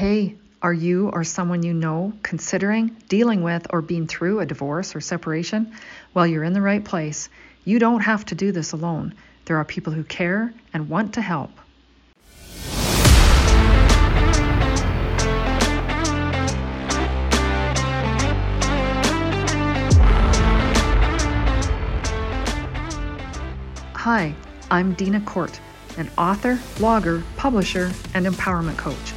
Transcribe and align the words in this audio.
Hey, 0.00 0.36
are 0.62 0.72
you 0.72 1.10
or 1.10 1.24
someone 1.24 1.62
you 1.62 1.74
know 1.74 2.14
considering, 2.22 2.96
dealing 3.10 3.42
with, 3.42 3.66
or 3.68 3.82
being 3.82 4.06
through 4.06 4.40
a 4.40 4.46
divorce 4.46 4.96
or 4.96 5.00
separation? 5.02 5.74
Well, 6.14 6.26
you're 6.26 6.42
in 6.42 6.54
the 6.54 6.62
right 6.62 6.82
place. 6.82 7.28
You 7.66 7.78
don't 7.78 8.00
have 8.00 8.24
to 8.24 8.34
do 8.34 8.50
this 8.50 8.72
alone. 8.72 9.12
There 9.44 9.58
are 9.58 9.64
people 9.66 9.92
who 9.92 10.02
care 10.04 10.54
and 10.72 10.88
want 10.88 11.12
to 11.12 11.20
help. 11.20 11.50
Hi, 23.92 24.34
I'm 24.70 24.94
Dina 24.94 25.20
Court, 25.20 25.60
an 25.98 26.08
author, 26.16 26.54
blogger, 26.76 27.22
publisher, 27.36 27.92
and 28.14 28.24
empowerment 28.24 28.78
coach. 28.78 29.12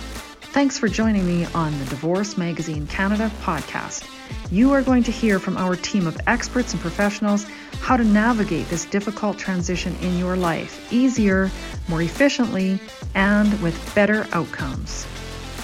Thanks 0.54 0.78
for 0.78 0.88
joining 0.88 1.26
me 1.26 1.46
on 1.56 1.72
the 1.80 1.86
Divorce 1.86 2.38
Magazine 2.38 2.86
Canada 2.86 3.32
podcast. 3.42 4.08
You 4.52 4.72
are 4.72 4.84
going 4.84 5.02
to 5.02 5.12
hear 5.12 5.40
from 5.40 5.58
our 5.58 5.76
team 5.76 6.06
of 6.06 6.16
experts 6.28 6.74
and 6.74 6.80
professionals 6.80 7.48
how 7.82 7.98
to 7.98 8.04
navigate 8.04 8.70
this 8.70 8.86
difficult 8.86 9.40
transition 9.40 9.96
in 10.04 10.16
your 10.20 10.36
life 10.36 10.94
easier, 10.94 11.50
more 11.88 12.04
efficiently, 12.04 12.80
and 13.16 13.60
with 13.64 13.96
better 13.96 14.28
outcomes. 14.32 15.08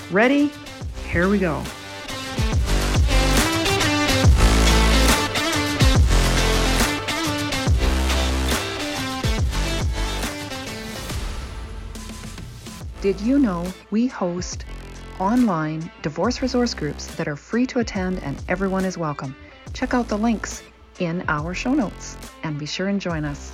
Ready? 0.09 0.51
Here 1.11 1.29
we 1.29 1.37
go. 1.37 1.63
Did 13.01 13.21
you 13.21 13.39
know 13.39 13.71
we 13.91 14.07
host 14.07 14.65
online 15.19 15.91
divorce 16.01 16.41
resource 16.41 16.73
groups 16.73 17.07
that 17.15 17.27
are 17.27 17.35
free 17.35 17.65
to 17.67 17.79
attend 17.79 18.23
and 18.23 18.41
everyone 18.47 18.85
is 18.85 18.97
welcome? 18.97 19.35
Check 19.73 19.93
out 19.93 20.07
the 20.07 20.17
links 20.17 20.63
in 20.99 21.23
our 21.27 21.53
show 21.53 21.73
notes 21.73 22.17
and 22.43 22.57
be 22.57 22.65
sure 22.65 22.87
and 22.87 22.99
join 22.99 23.25
us. 23.25 23.51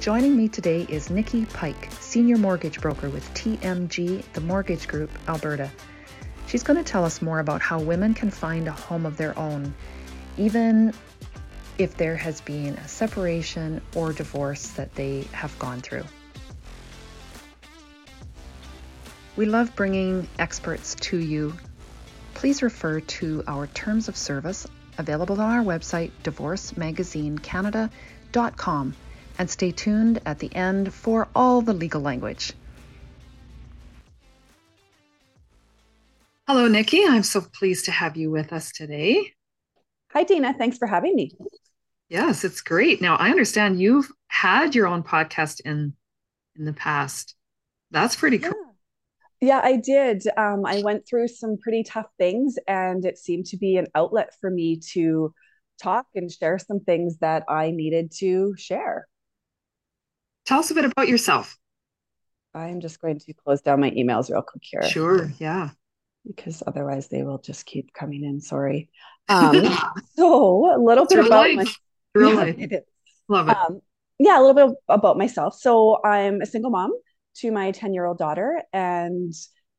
Joining 0.00 0.36
me 0.36 0.48
today 0.48 0.84
is 0.88 1.10
Nicki 1.10 1.44
Pike, 1.44 1.88
Senior 2.00 2.36
Mortgage 2.36 2.80
Broker 2.80 3.08
with 3.08 3.32
TMG, 3.34 4.24
the 4.32 4.40
Mortgage 4.40 4.88
Group, 4.88 5.10
Alberta. 5.28 5.70
She's 6.48 6.64
going 6.64 6.76
to 6.76 6.84
tell 6.84 7.04
us 7.04 7.22
more 7.22 7.38
about 7.38 7.62
how 7.62 7.80
women 7.80 8.12
can 8.12 8.28
find 8.28 8.66
a 8.66 8.72
home 8.72 9.06
of 9.06 9.16
their 9.16 9.38
own, 9.38 9.72
even 10.36 10.92
if 11.78 11.96
there 11.96 12.16
has 12.16 12.40
been 12.40 12.74
a 12.74 12.88
separation 12.88 13.80
or 13.94 14.12
divorce 14.12 14.68
that 14.70 14.92
they 14.96 15.22
have 15.32 15.56
gone 15.60 15.80
through. 15.80 16.04
We 19.36 19.46
love 19.46 19.74
bringing 19.74 20.28
experts 20.38 20.94
to 20.96 21.16
you. 21.18 21.54
Please 22.34 22.62
refer 22.62 23.00
to 23.00 23.42
our 23.46 23.66
terms 23.68 24.08
of 24.08 24.16
service 24.16 24.66
available 24.98 25.40
on 25.40 25.50
our 25.50 25.64
website, 25.64 26.10
divorcemagazinecanada.com, 26.22 28.94
and 29.38 29.50
stay 29.50 29.70
tuned 29.70 30.20
at 30.26 30.38
the 30.38 30.54
end 30.54 30.92
for 30.92 31.28
all 31.34 31.62
the 31.62 31.72
legal 31.72 32.02
language. 32.02 32.52
Hello, 36.46 36.68
Nicki. 36.68 37.02
I'm 37.06 37.22
so 37.22 37.40
pleased 37.40 37.86
to 37.86 37.92
have 37.92 38.14
you 38.16 38.30
with 38.30 38.52
us 38.52 38.70
today. 38.72 39.32
Hi, 40.12 40.24
Dina. 40.24 40.52
Thanks 40.52 40.76
for 40.76 40.86
having 40.86 41.16
me. 41.16 41.32
Yes, 42.10 42.44
it's 42.44 42.60
great. 42.60 43.00
Now, 43.00 43.16
I 43.16 43.30
understand 43.30 43.80
you've 43.80 44.12
had 44.28 44.74
your 44.74 44.86
own 44.86 45.02
podcast 45.02 45.62
in 45.64 45.94
in 46.56 46.66
the 46.66 46.74
past. 46.74 47.34
That's 47.90 48.14
pretty 48.14 48.38
cool. 48.38 48.71
Yeah, 49.42 49.60
I 49.60 49.74
did. 49.74 50.22
Um, 50.36 50.64
I 50.64 50.82
went 50.84 51.04
through 51.04 51.26
some 51.26 51.58
pretty 51.58 51.82
tough 51.82 52.06
things, 52.16 52.54
and 52.68 53.04
it 53.04 53.18
seemed 53.18 53.46
to 53.46 53.56
be 53.56 53.76
an 53.76 53.88
outlet 53.92 54.34
for 54.40 54.48
me 54.48 54.78
to 54.92 55.34
talk 55.82 56.06
and 56.14 56.30
share 56.30 56.60
some 56.60 56.78
things 56.78 57.18
that 57.18 57.42
I 57.48 57.72
needed 57.72 58.12
to 58.18 58.54
share. 58.56 59.08
Tell 60.46 60.60
us 60.60 60.70
a 60.70 60.74
bit 60.74 60.84
about 60.84 61.08
yourself. 61.08 61.58
I'm 62.54 62.80
just 62.80 63.00
going 63.00 63.18
to 63.18 63.34
close 63.34 63.60
down 63.62 63.80
my 63.80 63.90
emails 63.90 64.30
real 64.30 64.42
quick 64.42 64.62
here. 64.62 64.84
Sure. 64.84 65.32
Yeah. 65.40 65.70
Because 66.24 66.62
otherwise 66.64 67.08
they 67.08 67.24
will 67.24 67.38
just 67.38 67.66
keep 67.66 67.92
coming 67.92 68.24
in. 68.24 68.40
Sorry. 68.40 68.88
Um, 69.28 69.54
so 70.16 70.74
a 70.74 70.82
little 70.82 71.06
bit 71.06 71.20
about 71.20 71.46
life. 71.46 71.54
my 71.56 71.66
Real 72.12 72.34
life. 72.34 72.56
Yeah, 72.58 72.66
it 72.70 72.86
Love 73.28 73.48
it. 73.48 73.56
Um, 73.56 73.80
yeah, 74.18 74.36
a 74.38 74.42
little 74.42 74.68
bit 74.68 74.76
about 74.88 75.16
myself. 75.16 75.54
So 75.54 76.00
I'm 76.04 76.42
a 76.42 76.46
single 76.46 76.72
mom 76.72 76.92
to 77.36 77.50
my 77.50 77.70
10 77.70 77.94
year 77.94 78.04
old 78.04 78.18
daughter, 78.18 78.62
and 78.72 79.32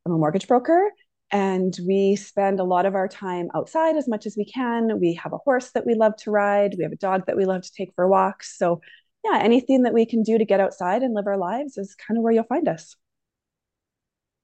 I'm 0.06 0.14
a 0.14 0.18
mortgage 0.18 0.47
broker. 0.47 0.91
And 1.31 1.75
we 1.88 2.16
spend 2.16 2.59
a 2.59 2.64
lot 2.64 2.86
of 2.86 2.94
our 2.94 3.08
time 3.08 3.50
outside 3.56 3.96
as 3.96 4.08
much 4.08 4.28
as 4.28 4.36
we 4.38 4.46
can. 4.46 5.00
We 5.00 5.16
have 5.16 5.34
a 5.34 5.38
horse 5.38 5.72
that 5.72 5.86
we 5.86 5.96
love 5.96 6.16
to 6.18 6.31
ride. 6.31 6.75
We 6.78 6.84
have 6.84 6.92
a 6.92 6.97
dog 6.97 7.25
that 7.25 7.36
we 7.36 7.46
love 7.46 7.63
to 7.63 7.72
take 7.75 7.92
for 7.96 8.08
walks. 8.08 8.56
So, 8.56 8.81
yeah, 9.24 9.40
anything 9.42 9.84
that 9.84 9.94
we 9.94 10.06
can 10.06 10.22
do 10.22 10.38
to 10.38 10.46
get 10.46 10.59
outside 10.59 11.02
and 11.02 11.16
live 11.16 11.25
our 11.25 11.38
lives 11.38 11.78
is 11.78 11.96
kind 11.96 12.19
of 12.19 12.24
where 12.24 12.34
you'll 12.34 12.44
find 12.44 12.68
us. 12.68 12.96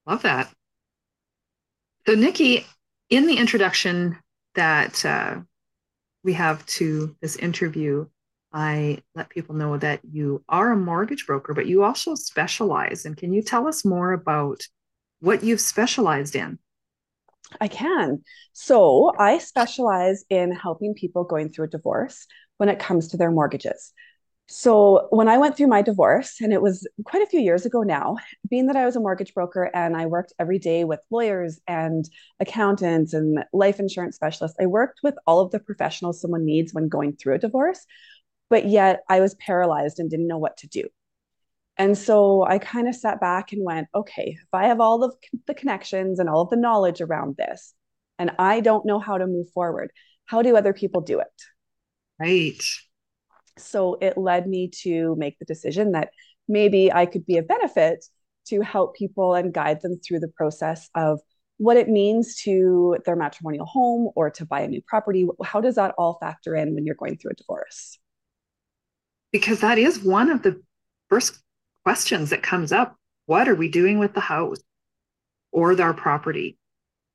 Love 0.08 0.24
that. 0.24 0.52
So, 2.08 2.16
Nicki, 2.16 2.66
in 3.12 3.28
the 3.28 3.38
introduction 3.38 4.18
that 4.56 5.06
uh, 5.06 5.42
we 6.24 6.34
have 6.34 6.66
to 6.66 7.16
this 7.22 7.36
interview, 7.36 8.08
I 8.52 9.00
let 9.16 9.30
people 9.30 9.56
know 9.56 9.78
that 9.78 10.02
you 10.04 10.44
are 10.50 10.72
a 10.72 10.78
mortgage 10.78 11.28
broker, 11.28 11.54
but 11.54 11.68
you 11.68 11.84
also 11.84 12.16
specialize. 12.16 13.06
And 13.06 13.16
can 13.16 13.34
you 13.34 13.42
tell 13.42 13.68
us 13.68 13.86
more 13.86 14.14
about 14.14 14.62
what 15.20 15.44
you've 15.44 15.62
specialized 15.62 16.36
in? 16.36 16.58
I 17.60 17.68
can. 17.68 18.24
So, 18.54 19.12
I 19.18 19.40
specialize 19.40 20.24
in 20.30 20.52
helping 20.52 20.94
people 20.94 21.24
going 21.24 21.50
through 21.50 21.66
a 21.66 21.70
divorce 21.70 22.28
when 22.58 22.70
it 22.70 22.80
comes 22.80 23.10
to 23.10 23.18
their 23.18 23.32
mortgages. 23.32 23.94
So 24.52 25.08
when 25.12 25.28
I 25.28 25.38
went 25.38 25.56
through 25.56 25.68
my 25.68 25.84
divorce, 25.84 26.42
and 26.42 26.52
it 26.52 26.60
was 26.60 26.88
quite 27.06 27.22
a 27.22 27.28
few 27.28 27.40
years 27.40 27.68
ago 27.68 27.84
now, 27.84 28.18
being 28.50 28.66
that 28.66 28.76
I 28.76 28.84
was 28.84 28.96
a 28.96 29.00
mortgage 29.00 29.36
broker 29.36 29.70
and 29.76 29.96
I 29.96 30.08
worked 30.08 30.34
every 30.40 30.58
day 30.58 30.86
with 30.86 31.02
lawyers 31.12 31.60
and 31.68 32.10
accountants 32.40 33.14
and 33.14 33.46
life 33.54 33.80
insurance 33.80 34.16
specialists, 34.16 34.58
I 34.60 34.66
worked 34.66 35.02
with 35.04 35.14
all 35.28 35.40
of 35.40 35.52
the 35.52 35.60
professionals 35.60 36.20
someone 36.20 36.46
needs 36.46 36.74
when 36.74 36.90
going 36.90 37.16
through 37.16 37.36
a 37.36 37.38
divorce, 37.38 37.86
but 38.50 38.68
yet 38.68 39.02
I 39.10 39.20
was 39.20 39.36
paralyzed 39.36 40.00
and 40.00 40.10
didn't 40.10 40.28
know 40.28 40.38
what 40.38 40.58
to 40.58 40.68
do. 40.68 40.88
And 41.78 41.98
so 41.98 42.44
I 42.44 42.58
kind 42.58 42.88
of 42.88 42.96
sat 42.96 43.22
back 43.22 43.54
and 43.54 43.64
went, 43.64 43.88
okay, 43.96 44.38
if 44.42 44.50
I 44.52 44.68
have 44.68 44.82
all 44.82 45.04
of 45.04 45.16
the 45.48 45.54
connections 45.54 46.20
and 46.20 46.30
all 46.30 46.42
of 46.42 46.50
the 46.50 46.58
knowledge 46.58 47.00
around 47.00 47.38
this, 47.38 47.74
and 48.18 48.32
I 48.38 48.60
don't 48.60 48.86
know 48.86 49.00
how 49.00 49.18
to 49.18 49.28
move 49.28 49.50
forward, 49.52 49.92
how 50.26 50.42
do 50.42 50.58
other 50.58 50.74
people 50.74 51.02
do 51.02 51.20
it? 51.20 51.28
Right 52.20 52.62
so 53.60 53.98
it 54.02 54.18
led 54.18 54.48
me 54.48 54.70
to 54.84 55.16
make 55.18 55.38
the 55.40 55.46
decision 55.46 55.92
that 55.92 56.10
maybe 56.48 56.92
I 56.92 57.06
could 57.06 57.26
be 57.26 57.38
a 57.38 57.44
benefit 57.44 58.06
to 58.48 58.62
help 58.62 58.96
people 58.96 59.36
and 59.36 59.54
guide 59.54 59.82
them 59.82 60.00
through 60.00 60.20
the 60.20 60.28
process 60.28 60.90
of 60.96 61.20
what 61.58 61.78
it 61.78 61.90
means 61.90 62.42
to 62.44 62.98
their 63.06 63.16
matrimonial 63.16 63.66
home 63.66 64.12
or 64.16 64.30
to 64.32 64.46
buy 64.46 64.62
a 64.62 64.68
new 64.68 64.82
property. 64.88 65.28
How 65.44 65.62
does 65.62 65.76
that 65.76 65.94
all 65.98 66.18
factor 66.20 66.56
in 66.56 66.74
when 66.74 66.86
you're 66.86 66.96
going 66.96 67.18
through 67.18 67.32
a 67.32 67.36
divorce? 67.36 68.00
Because 69.32 69.62
that 69.62 69.78
is 69.78 70.00
one 70.00 70.30
of 70.30 70.42
the 70.42 70.62
first 71.10 71.40
questions 71.84 72.32
that 72.32 72.44
comes 72.44 72.72
up. 72.72 72.96
What 73.26 73.48
are 73.48 73.56
we 73.56 73.70
doing 73.70 74.00
with 74.00 74.14
the 74.14 74.20
house 74.20 74.60
or 75.52 75.80
our 75.80 75.94
property? 75.94 76.58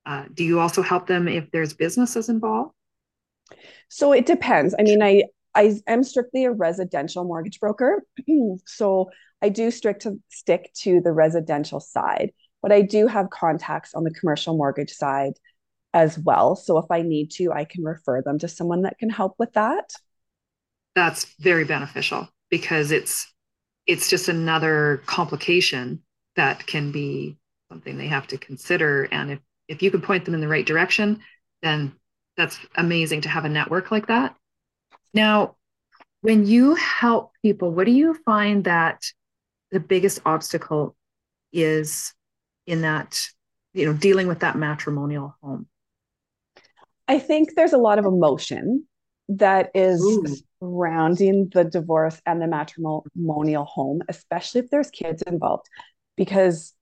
Uh, 0.06 0.24
do 0.32 0.44
you 0.44 0.60
also 0.60 0.82
help 0.82 1.06
them 1.06 1.28
if 1.28 1.50
there's 1.50 1.74
businesses 1.74 2.28
involved? 2.28 2.74
So 3.88 4.12
it 4.12 4.26
depends. 4.26 4.74
I 4.78 4.82
mean, 4.82 5.02
I 5.02 5.24
I 5.54 5.74
am 5.86 6.02
strictly 6.02 6.44
a 6.44 6.50
residential 6.50 7.24
mortgage 7.24 7.60
broker. 7.60 8.04
so 8.66 9.10
I 9.40 9.48
do 9.48 9.70
strict 9.70 10.02
to 10.02 10.20
stick 10.28 10.72
to 10.82 11.00
the 11.00 11.12
residential 11.12 11.80
side, 11.80 12.32
but 12.60 12.72
I 12.72 12.82
do 12.82 13.06
have 13.06 13.30
contacts 13.30 13.94
on 13.94 14.04
the 14.04 14.10
commercial 14.10 14.56
mortgage 14.56 14.92
side 14.92 15.34
as 15.92 16.18
well. 16.18 16.56
So 16.56 16.78
if 16.78 16.86
I 16.90 17.02
need 17.02 17.30
to, 17.32 17.52
I 17.52 17.64
can 17.64 17.84
refer 17.84 18.20
them 18.20 18.38
to 18.40 18.48
someone 18.48 18.82
that 18.82 18.98
can 18.98 19.10
help 19.10 19.36
with 19.38 19.52
that. 19.52 19.94
That's 20.94 21.24
very 21.40 21.64
beneficial 21.64 22.28
because 22.50 22.90
it's 22.90 23.32
it's 23.86 24.08
just 24.08 24.28
another 24.28 25.02
complication 25.06 26.02
that 26.36 26.66
can 26.66 26.92
be 26.92 27.36
something 27.68 27.98
they 27.98 28.06
have 28.06 28.26
to 28.28 28.38
consider. 28.38 29.04
And 29.04 29.32
if 29.32 29.38
if 29.68 29.82
you 29.82 29.90
can 29.90 30.00
point 30.00 30.24
them 30.24 30.34
in 30.34 30.40
the 30.40 30.48
right 30.48 30.66
direction, 30.66 31.20
then 31.62 31.92
that's 32.36 32.58
amazing 32.76 33.22
to 33.22 33.28
have 33.28 33.44
a 33.44 33.48
network 33.48 33.90
like 33.90 34.08
that. 34.08 34.36
Now, 35.12 35.56
when 36.20 36.46
you 36.46 36.74
help 36.74 37.32
people, 37.42 37.70
what 37.70 37.86
do 37.86 37.92
you 37.92 38.14
find 38.24 38.64
that 38.64 39.02
the 39.70 39.80
biggest 39.80 40.20
obstacle 40.24 40.96
is 41.52 42.12
in 42.66 42.82
that, 42.82 43.20
you 43.72 43.86
know, 43.86 43.92
dealing 43.92 44.26
with 44.26 44.40
that 44.40 44.56
matrimonial 44.56 45.36
home? 45.42 45.66
I 47.06 47.18
think 47.18 47.54
there's 47.54 47.72
a 47.72 47.78
lot 47.78 47.98
of 47.98 48.04
emotion 48.04 48.86
that 49.28 49.70
is 49.74 50.00
Ooh. 50.02 50.24
surrounding 50.60 51.50
the 51.52 51.64
divorce 51.64 52.20
and 52.26 52.40
the 52.42 52.46
matrimonial 52.46 53.64
home, 53.64 54.02
especially 54.08 54.60
if 54.60 54.70
there's 54.70 54.90
kids 54.90 55.22
involved. 55.22 55.66
because 56.16 56.74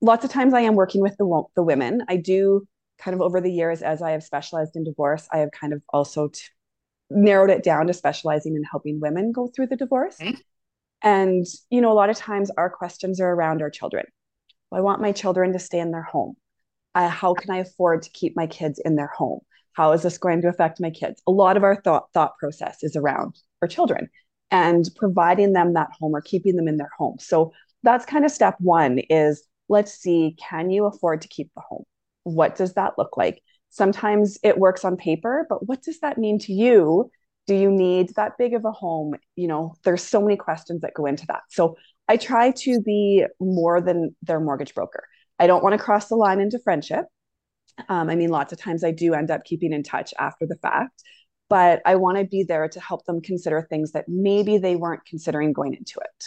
lots 0.00 0.24
of 0.24 0.30
times 0.30 0.54
I 0.54 0.60
am 0.60 0.74
working 0.74 1.00
with 1.00 1.16
the, 1.16 1.42
the 1.56 1.62
women. 1.62 2.02
I 2.08 2.16
do 2.16 2.66
kind 2.98 3.14
of 3.14 3.20
over 3.20 3.40
the 3.40 3.52
years, 3.52 3.82
as 3.82 4.02
I 4.02 4.12
have 4.12 4.22
specialized 4.22 4.76
in 4.76 4.84
divorce, 4.84 5.28
I 5.32 5.38
have 5.38 5.50
kind 5.50 5.72
of 5.72 5.82
also 5.92 6.28
t- 6.28 6.40
narrowed 7.10 7.50
it 7.50 7.62
down 7.62 7.86
to 7.86 7.94
specializing 7.94 8.54
in 8.56 8.62
helping 8.64 9.00
women 9.00 9.32
go 9.32 9.48
through 9.48 9.68
the 9.68 9.76
divorce. 9.76 10.16
Okay. 10.20 10.36
And, 11.02 11.44
you 11.70 11.80
know, 11.80 11.92
a 11.92 11.94
lot 11.94 12.10
of 12.10 12.16
times 12.16 12.50
our 12.56 12.70
questions 12.70 13.20
are 13.20 13.30
around 13.30 13.62
our 13.62 13.70
children. 13.70 14.06
Well, 14.70 14.80
I 14.80 14.82
want 14.82 15.02
my 15.02 15.12
children 15.12 15.52
to 15.52 15.58
stay 15.58 15.78
in 15.78 15.90
their 15.90 16.02
home. 16.02 16.36
Uh, 16.94 17.08
how 17.08 17.34
can 17.34 17.50
I 17.50 17.58
afford 17.58 18.02
to 18.02 18.10
keep 18.10 18.36
my 18.36 18.46
kids 18.46 18.80
in 18.82 18.96
their 18.96 19.08
home? 19.14 19.40
How 19.74 19.92
is 19.92 20.02
this 20.02 20.18
going 20.18 20.42
to 20.42 20.48
affect 20.48 20.80
my 20.80 20.90
kids? 20.90 21.22
A 21.26 21.30
lot 21.30 21.56
of 21.56 21.62
our 21.62 21.80
thought 21.82 22.06
thought 22.12 22.36
process 22.38 22.78
is 22.82 22.96
around 22.96 23.36
our 23.62 23.68
children 23.68 24.08
and 24.50 24.88
providing 24.96 25.52
them 25.52 25.74
that 25.74 25.90
home 25.98 26.14
or 26.14 26.20
keeping 26.20 26.56
them 26.56 26.68
in 26.68 26.76
their 26.76 26.90
home. 26.96 27.16
So 27.20 27.52
that's 27.82 28.06
kind 28.06 28.24
of 28.24 28.30
step 28.30 28.56
one 28.60 29.00
is 29.10 29.46
let's 29.68 29.92
see, 29.92 30.36
can 30.38 30.70
you 30.70 30.86
afford 30.86 31.22
to 31.22 31.28
keep 31.28 31.50
the 31.54 31.62
home? 31.68 31.84
What 32.22 32.56
does 32.56 32.74
that 32.74 32.94
look 32.98 33.16
like? 33.16 33.42
Sometimes 33.70 34.38
it 34.42 34.58
works 34.58 34.84
on 34.84 34.96
paper, 34.96 35.46
but 35.48 35.66
what 35.66 35.82
does 35.82 36.00
that 36.00 36.18
mean 36.18 36.38
to 36.40 36.52
you? 36.52 37.10
Do 37.46 37.54
you 37.54 37.70
need 37.70 38.10
that 38.16 38.38
big 38.38 38.54
of 38.54 38.64
a 38.64 38.72
home? 38.72 39.16
You 39.36 39.48
know, 39.48 39.74
there's 39.84 40.02
so 40.02 40.20
many 40.22 40.36
questions 40.36 40.82
that 40.82 40.94
go 40.94 41.06
into 41.06 41.26
that. 41.26 41.42
So 41.50 41.76
I 42.08 42.16
try 42.16 42.52
to 42.52 42.80
be 42.80 43.24
more 43.40 43.80
than 43.80 44.14
their 44.22 44.40
mortgage 44.40 44.74
broker. 44.74 45.04
I 45.38 45.46
don't 45.46 45.62
want 45.62 45.72
to 45.72 45.84
cross 45.84 46.08
the 46.08 46.14
line 46.14 46.40
into 46.40 46.58
friendship. 46.60 47.06
Um, 47.88 48.08
I 48.08 48.14
mean, 48.16 48.30
lots 48.30 48.52
of 48.52 48.60
times 48.60 48.84
I 48.84 48.90
do 48.92 49.14
end 49.14 49.30
up 49.30 49.44
keeping 49.44 49.72
in 49.72 49.82
touch 49.82 50.14
after 50.18 50.46
the 50.46 50.56
fact, 50.56 51.02
but 51.48 51.82
I 51.84 51.96
want 51.96 52.18
to 52.18 52.24
be 52.24 52.44
there 52.44 52.68
to 52.68 52.80
help 52.80 53.04
them 53.04 53.20
consider 53.20 53.62
things 53.62 53.92
that 53.92 54.04
maybe 54.08 54.58
they 54.58 54.76
weren't 54.76 55.04
considering 55.04 55.52
going 55.52 55.74
into 55.74 56.00
it. 56.00 56.24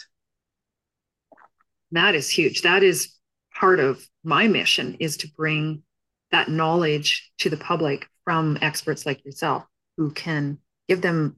That 1.92 2.16
is 2.16 2.30
huge. 2.30 2.64
That 2.64 2.84
is 2.84 3.14
part 3.54 3.80
of 3.80 4.06
my 4.24 4.48
mission 4.48 4.98
is 5.00 5.18
to 5.18 5.28
bring 5.36 5.84
that 6.32 6.50
knowledge 6.50 7.32
to 7.40 7.50
the 7.50 7.58
public 7.58 8.08
from 8.26 8.58
experts 8.62 9.06
like 9.06 9.24
yourself 9.24 9.64
who 9.96 10.12
can 10.12 10.58
give 10.88 11.02
them 11.02 11.38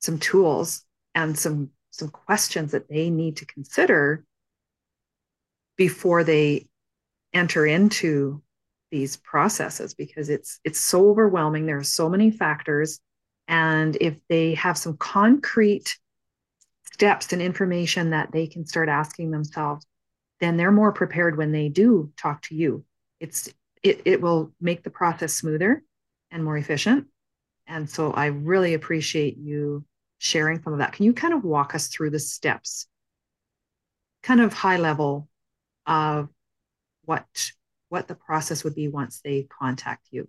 some 0.00 0.18
tools 0.18 0.82
and 1.14 1.38
some 1.38 1.70
some 1.90 2.08
questions 2.08 2.72
that 2.72 2.88
they 2.88 3.08
need 3.08 3.36
to 3.36 3.46
consider 3.46 4.24
before 5.76 6.24
they 6.24 6.66
enter 7.32 7.64
into 7.64 8.42
these 8.94 9.16
processes 9.16 9.92
because 9.92 10.28
it's 10.30 10.60
it's 10.62 10.80
so 10.80 11.10
overwhelming. 11.10 11.66
There 11.66 11.78
are 11.78 11.82
so 11.82 12.08
many 12.08 12.30
factors. 12.30 13.00
And 13.48 13.96
if 14.00 14.14
they 14.28 14.54
have 14.54 14.78
some 14.78 14.96
concrete 14.96 15.98
steps 16.92 17.32
and 17.32 17.42
information 17.42 18.10
that 18.10 18.30
they 18.30 18.46
can 18.46 18.64
start 18.64 18.88
asking 18.88 19.32
themselves 19.32 19.84
then 20.40 20.56
they're 20.56 20.72
more 20.72 20.92
prepared 20.92 21.36
when 21.36 21.52
they 21.52 21.68
do 21.68 22.12
talk 22.16 22.42
to 22.42 22.54
you. 22.54 22.84
It's 23.20 23.48
it, 23.82 24.02
it 24.04 24.20
will 24.20 24.52
make 24.60 24.82
the 24.82 24.90
process 24.90 25.32
smoother 25.32 25.82
and 26.30 26.44
more 26.44 26.56
efficient. 26.56 27.06
And 27.66 27.88
so 27.88 28.12
i 28.12 28.26
really 28.26 28.74
appreciate 28.74 29.38
you 29.38 29.84
sharing 30.18 30.62
some 30.62 30.72
of 30.72 30.78
that. 30.80 30.92
Can 30.92 31.06
you 31.06 31.12
kind 31.12 31.34
of 31.34 31.44
walk 31.44 31.74
us 31.74 31.88
through 31.88 32.10
the 32.10 32.18
steps? 32.18 32.86
Kind 34.22 34.40
of 34.40 34.52
high 34.52 34.76
level 34.76 35.28
of 35.86 36.28
what 37.04 37.26
what 37.88 38.08
the 38.08 38.14
process 38.14 38.64
would 38.64 38.74
be 38.74 38.88
once 38.88 39.20
they 39.24 39.46
contact 39.60 40.08
you? 40.10 40.28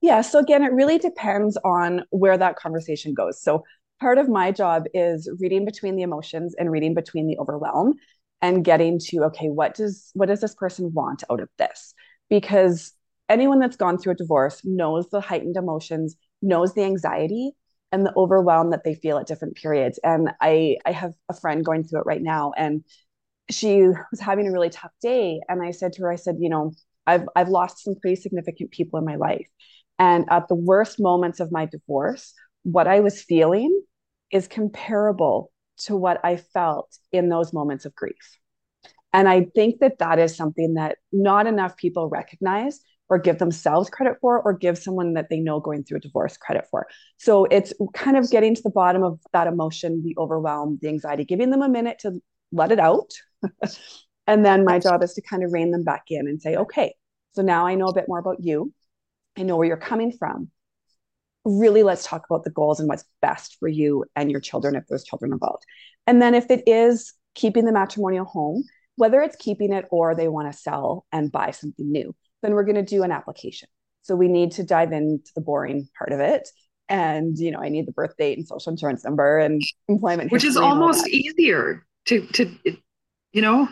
Yeah 0.00 0.20
so 0.20 0.38
again 0.38 0.62
it 0.62 0.72
really 0.72 0.98
depends 0.98 1.56
on 1.64 2.04
where 2.10 2.38
that 2.38 2.56
conversation 2.56 3.14
goes. 3.14 3.42
So 3.42 3.64
part 4.00 4.18
of 4.18 4.28
my 4.28 4.52
job 4.52 4.84
is 4.94 5.30
reading 5.40 5.64
between 5.64 5.96
the 5.96 6.02
emotions 6.02 6.54
and 6.58 6.70
reading 6.70 6.94
between 6.94 7.26
the 7.26 7.38
overwhelm 7.38 7.94
and 8.40 8.64
getting 8.64 8.98
to 9.00 9.24
okay 9.24 9.48
what 9.48 9.74
does 9.74 10.10
what 10.14 10.26
does 10.26 10.40
this 10.40 10.54
person 10.54 10.92
want 10.92 11.24
out 11.30 11.40
of 11.40 11.48
this? 11.58 11.94
Because 12.30 12.92
anyone 13.28 13.58
that's 13.58 13.76
gone 13.76 13.98
through 13.98 14.12
a 14.12 14.16
divorce 14.16 14.60
knows 14.64 15.08
the 15.08 15.20
heightened 15.20 15.56
emotions 15.56 16.16
knows 16.42 16.74
the 16.74 16.84
anxiety 16.84 17.52
and 17.90 18.04
the 18.04 18.12
overwhelm 18.16 18.70
that 18.70 18.84
they 18.84 18.94
feel 18.94 19.18
at 19.18 19.26
different 19.26 19.56
periods. 19.56 19.98
And 20.04 20.30
i 20.40 20.76
i 20.86 20.92
have 20.92 21.14
a 21.28 21.34
friend 21.34 21.64
going 21.64 21.84
through 21.84 22.00
it 22.00 22.06
right 22.06 22.22
now 22.22 22.52
and 22.56 22.84
she 23.50 23.82
was 24.10 24.20
having 24.20 24.46
a 24.46 24.52
really 24.52 24.70
tough 24.70 24.92
day 25.00 25.40
and 25.48 25.62
i 25.62 25.70
said 25.70 25.92
to 25.92 26.02
her 26.02 26.12
i 26.12 26.16
said 26.16 26.36
you 26.38 26.48
know 26.48 26.72
i've 27.06 27.26
i've 27.36 27.48
lost 27.48 27.82
some 27.82 27.94
pretty 28.00 28.16
significant 28.16 28.70
people 28.70 28.98
in 28.98 29.04
my 29.04 29.16
life 29.16 29.48
and 29.98 30.26
at 30.30 30.48
the 30.48 30.54
worst 30.54 31.00
moments 31.00 31.40
of 31.40 31.52
my 31.52 31.66
divorce 31.66 32.34
what 32.62 32.86
i 32.86 33.00
was 33.00 33.22
feeling 33.22 33.82
is 34.30 34.48
comparable 34.48 35.50
to 35.78 35.96
what 35.96 36.20
I 36.24 36.36
felt 36.36 36.96
in 37.12 37.28
those 37.28 37.52
moments 37.52 37.84
of 37.84 37.94
grief. 37.94 38.38
And 39.12 39.28
I 39.28 39.46
think 39.54 39.80
that 39.80 39.98
that 39.98 40.18
is 40.18 40.36
something 40.36 40.74
that 40.74 40.98
not 41.12 41.46
enough 41.46 41.76
people 41.76 42.08
recognize 42.08 42.80
or 43.08 43.18
give 43.18 43.38
themselves 43.38 43.88
credit 43.88 44.18
for 44.20 44.42
or 44.42 44.52
give 44.52 44.76
someone 44.76 45.14
that 45.14 45.30
they 45.30 45.40
know 45.40 45.60
going 45.60 45.82
through 45.82 45.96
a 45.96 46.00
divorce 46.00 46.36
credit 46.36 46.66
for. 46.70 46.86
So 47.16 47.46
it's 47.46 47.72
kind 47.94 48.18
of 48.18 48.30
getting 48.30 48.54
to 48.54 48.62
the 48.62 48.70
bottom 48.70 49.02
of 49.02 49.18
that 49.32 49.46
emotion, 49.46 50.02
the 50.04 50.14
overwhelm, 50.18 50.78
the 50.82 50.88
anxiety, 50.88 51.24
giving 51.24 51.50
them 51.50 51.62
a 51.62 51.70
minute 51.70 52.00
to 52.00 52.20
let 52.52 52.72
it 52.72 52.80
out. 52.80 53.12
and 54.26 54.44
then 54.44 54.64
my 54.64 54.78
job 54.78 55.02
is 55.02 55.14
to 55.14 55.22
kind 55.22 55.44
of 55.44 55.52
rein 55.52 55.70
them 55.70 55.84
back 55.84 56.04
in 56.08 56.28
and 56.28 56.40
say, 56.40 56.56
okay, 56.56 56.94
so 57.32 57.42
now 57.42 57.66
I 57.66 57.74
know 57.74 57.86
a 57.86 57.94
bit 57.94 58.08
more 58.08 58.18
about 58.18 58.38
you. 58.40 58.72
I 59.36 59.42
know 59.42 59.56
where 59.56 59.66
you're 59.66 59.76
coming 59.76 60.12
from 60.12 60.50
really 61.48 61.82
let's 61.82 62.06
talk 62.06 62.24
about 62.28 62.44
the 62.44 62.50
goals 62.50 62.80
and 62.80 62.88
what's 62.88 63.04
best 63.22 63.56
for 63.58 63.68
you 63.68 64.04
and 64.16 64.30
your 64.30 64.40
children 64.40 64.76
if 64.76 64.84
there's 64.88 65.04
children 65.04 65.32
involved. 65.32 65.64
And 66.06 66.20
then 66.20 66.34
if 66.34 66.50
it 66.50 66.64
is 66.66 67.14
keeping 67.34 67.64
the 67.64 67.72
matrimonial 67.72 68.24
home, 68.24 68.64
whether 68.96 69.22
it's 69.22 69.36
keeping 69.36 69.72
it 69.72 69.86
or 69.90 70.14
they 70.14 70.28
want 70.28 70.52
to 70.52 70.58
sell 70.58 71.06
and 71.12 71.30
buy 71.30 71.52
something 71.52 71.90
new, 71.90 72.14
then 72.42 72.52
we're 72.52 72.64
going 72.64 72.76
to 72.76 72.82
do 72.82 73.02
an 73.02 73.12
application. 73.12 73.68
So 74.02 74.16
we 74.16 74.28
need 74.28 74.52
to 74.52 74.62
dive 74.62 74.92
into 74.92 75.30
the 75.34 75.40
boring 75.40 75.88
part 75.96 76.12
of 76.12 76.20
it. 76.20 76.48
And, 76.88 77.38
you 77.38 77.50
know, 77.50 77.60
I 77.60 77.68
need 77.68 77.86
the 77.86 77.92
birth 77.92 78.16
date 78.16 78.38
and 78.38 78.46
social 78.46 78.72
insurance 78.72 79.04
number 79.04 79.38
and 79.38 79.60
employment. 79.88 80.32
Which 80.32 80.44
is 80.44 80.56
almost 80.56 81.06
easier 81.06 81.86
to, 82.08 82.26
to, 82.26 82.54
you 83.32 83.42
know, 83.42 83.68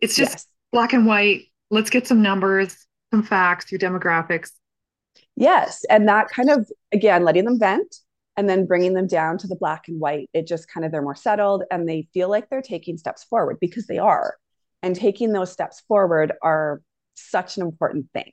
it's 0.00 0.16
just 0.16 0.32
yes. 0.32 0.46
black 0.72 0.92
and 0.92 1.06
white. 1.06 1.44
Let's 1.70 1.90
get 1.90 2.06
some 2.06 2.22
numbers, 2.22 2.86
some 3.12 3.22
facts, 3.22 3.70
your 3.70 3.78
demographics, 3.78 4.50
Yes. 5.36 5.84
And 5.90 6.08
that 6.08 6.28
kind 6.28 6.50
of, 6.50 6.70
again, 6.92 7.24
letting 7.24 7.44
them 7.44 7.58
vent 7.58 7.96
and 8.36 8.48
then 8.48 8.66
bringing 8.66 8.94
them 8.94 9.06
down 9.06 9.38
to 9.38 9.46
the 9.46 9.56
black 9.56 9.88
and 9.88 10.00
white, 10.00 10.30
it 10.32 10.46
just 10.46 10.70
kind 10.70 10.84
of, 10.84 10.92
they're 10.92 11.02
more 11.02 11.14
settled 11.14 11.64
and 11.70 11.88
they 11.88 12.08
feel 12.14 12.28
like 12.28 12.48
they're 12.48 12.62
taking 12.62 12.96
steps 12.96 13.24
forward 13.24 13.58
because 13.60 13.86
they 13.86 13.98
are. 13.98 14.36
And 14.82 14.94
taking 14.94 15.32
those 15.32 15.50
steps 15.50 15.82
forward 15.88 16.32
are 16.42 16.82
such 17.14 17.56
an 17.56 17.62
important 17.62 18.06
thing. 18.12 18.32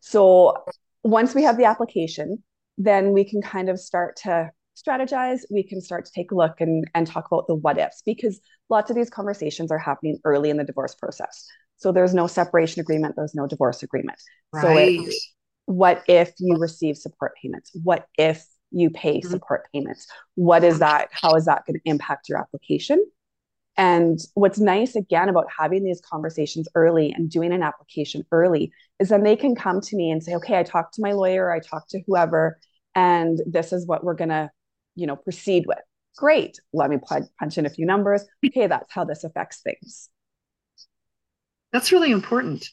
So 0.00 0.64
once 1.04 1.34
we 1.34 1.42
have 1.42 1.58
the 1.58 1.66
application, 1.66 2.42
then 2.78 3.12
we 3.12 3.24
can 3.24 3.42
kind 3.42 3.68
of 3.68 3.78
start 3.78 4.16
to 4.24 4.50
strategize. 4.76 5.40
We 5.50 5.62
can 5.62 5.80
start 5.80 6.04
to 6.06 6.12
take 6.12 6.30
a 6.32 6.34
look 6.34 6.60
and, 6.60 6.84
and 6.94 7.06
talk 7.06 7.26
about 7.26 7.46
the 7.46 7.54
what 7.54 7.78
ifs 7.78 8.02
because 8.04 8.40
lots 8.70 8.90
of 8.90 8.96
these 8.96 9.10
conversations 9.10 9.70
are 9.70 9.78
happening 9.78 10.18
early 10.24 10.50
in 10.50 10.56
the 10.56 10.64
divorce 10.64 10.94
process. 10.94 11.46
So 11.76 11.92
there's 11.92 12.14
no 12.14 12.26
separation 12.26 12.80
agreement, 12.80 13.16
there's 13.16 13.34
no 13.34 13.46
divorce 13.46 13.82
agreement. 13.82 14.18
Right. 14.52 14.62
So 14.62 14.76
it, 14.76 15.14
what 15.66 16.02
if 16.08 16.32
you 16.38 16.56
receive 16.56 16.96
support 16.96 17.32
payments? 17.40 17.70
What 17.82 18.06
if 18.18 18.44
you 18.70 18.90
pay 18.90 19.18
mm-hmm. 19.18 19.30
support 19.30 19.68
payments? 19.72 20.06
What 20.34 20.64
is 20.64 20.78
that? 20.78 21.08
How 21.12 21.34
is 21.34 21.44
that 21.46 21.64
going 21.66 21.78
to 21.78 21.80
impact 21.84 22.28
your 22.28 22.38
application? 22.38 23.04
And 23.76 24.18
what's 24.34 24.58
nice 24.58 24.96
again 24.96 25.28
about 25.28 25.46
having 25.56 25.82
these 25.82 26.00
conversations 26.00 26.68
early 26.74 27.12
and 27.12 27.30
doing 27.30 27.52
an 27.52 27.62
application 27.62 28.24
early 28.30 28.70
is 29.00 29.08
then 29.08 29.22
they 29.22 29.36
can 29.36 29.54
come 29.54 29.80
to 29.80 29.96
me 29.96 30.10
and 30.10 30.22
say, 30.22 30.34
okay, 30.34 30.58
I 30.58 30.62
talked 30.62 30.94
to 30.94 31.02
my 31.02 31.12
lawyer, 31.12 31.50
I 31.50 31.58
talked 31.60 31.90
to 31.90 32.02
whoever, 32.06 32.58
and 32.94 33.40
this 33.46 33.72
is 33.72 33.86
what 33.86 34.04
we're 34.04 34.14
going 34.14 34.28
to, 34.28 34.50
you 34.94 35.06
know, 35.06 35.16
proceed 35.16 35.64
with. 35.66 35.78
Great. 36.16 36.58
Let 36.72 36.90
me 36.90 36.98
punch 36.98 37.58
in 37.58 37.66
a 37.66 37.70
few 37.70 37.86
numbers. 37.86 38.24
Okay, 38.44 38.66
that's 38.66 38.92
how 38.92 39.04
this 39.04 39.24
affects 39.24 39.62
things. 39.62 40.10
That's 41.72 41.92
really 41.92 42.10
important. 42.10 42.68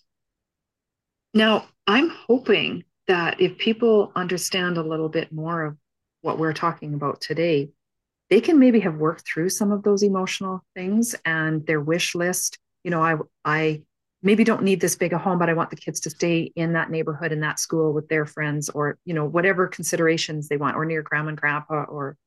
Now, 1.34 1.68
I'm 1.88 2.10
hoping 2.10 2.84
that 3.08 3.40
if 3.40 3.58
people 3.58 4.12
understand 4.16 4.78
a 4.78 4.84
little 4.84 5.10
bit 5.10 5.32
more 5.32 5.64
of 5.64 5.78
what 6.22 6.38
we're 6.38 6.54
talking 6.54 6.94
about 6.94 7.22
today, 7.22 7.70
they 8.30 8.42
can 8.42 8.60
maybe 8.60 8.80
have 8.82 8.96
worked 8.96 9.26
through 9.26 9.50
some 9.50 9.72
of 9.72 9.84
those 9.84 10.04
emotional 10.04 10.64
things 10.76 11.16
and 11.26 11.66
their 11.66 11.82
wish 11.82 12.14
list. 12.14 12.60
You 12.84 12.92
know, 12.92 13.02
I 13.02 13.16
I 13.46 13.84
maybe 14.22 14.44
don't 14.44 14.64
need 14.64 14.82
this 14.82 14.96
big 14.96 15.14
a 15.14 15.18
home, 15.18 15.40
but 15.40 15.50
I 15.50 15.54
want 15.54 15.70
the 15.70 15.76
kids 15.76 16.00
to 16.02 16.10
stay 16.10 16.52
in 16.56 16.74
that 16.74 16.90
neighborhood 16.90 17.32
in 17.32 17.40
that 17.42 17.60
school 17.60 17.94
with 17.94 18.10
their 18.10 18.26
friends, 18.26 18.70
or 18.70 18.98
you 19.06 19.14
know, 19.14 19.26
whatever 19.26 19.68
considerations 19.68 20.48
they 20.48 20.58
want, 20.58 20.76
or 20.76 20.86
near 20.86 21.02
grandma 21.02 21.30
and 21.30 21.38
grandpa, 21.38 21.84
or 21.84 22.18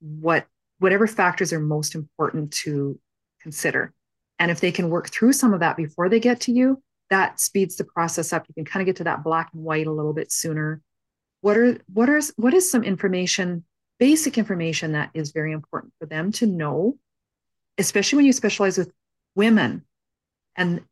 what 0.00 0.46
whatever 0.78 1.06
factors 1.06 1.52
are 1.52 1.60
most 1.60 1.94
important 1.94 2.52
to 2.52 2.98
consider. 3.40 3.92
And 4.38 4.50
if 4.50 4.60
they 4.60 4.72
can 4.72 4.90
work 4.90 5.10
through 5.10 5.32
some 5.32 5.54
of 5.54 5.60
that 5.60 5.76
before 5.76 6.08
they 6.08 6.18
get 6.18 6.40
to 6.42 6.52
you, 6.52 6.82
that 7.10 7.38
speeds 7.40 7.76
the 7.76 7.84
process 7.84 8.32
up. 8.32 8.46
You 8.48 8.54
can 8.54 8.64
kind 8.64 8.82
of 8.82 8.86
get 8.86 8.96
to 8.96 9.04
that 9.04 9.22
black 9.22 9.50
and 9.52 9.62
white 9.62 9.86
a 9.86 9.92
little 9.92 10.14
bit 10.14 10.32
sooner. 10.32 10.80
What 11.40 11.56
are 11.56 11.78
what 11.92 12.08
are 12.08 12.20
what 12.36 12.54
is 12.54 12.70
some 12.70 12.84
information, 12.84 13.64
basic 13.98 14.38
information 14.38 14.92
that 14.92 15.10
is 15.12 15.32
very 15.32 15.52
important 15.52 15.92
for 15.98 16.06
them 16.06 16.32
to 16.32 16.46
know, 16.46 16.98
especially 17.78 18.16
when 18.16 18.26
you 18.26 18.32
specialize 18.32 18.78
with 18.78 18.92
women, 19.34 19.84
and 20.56 20.82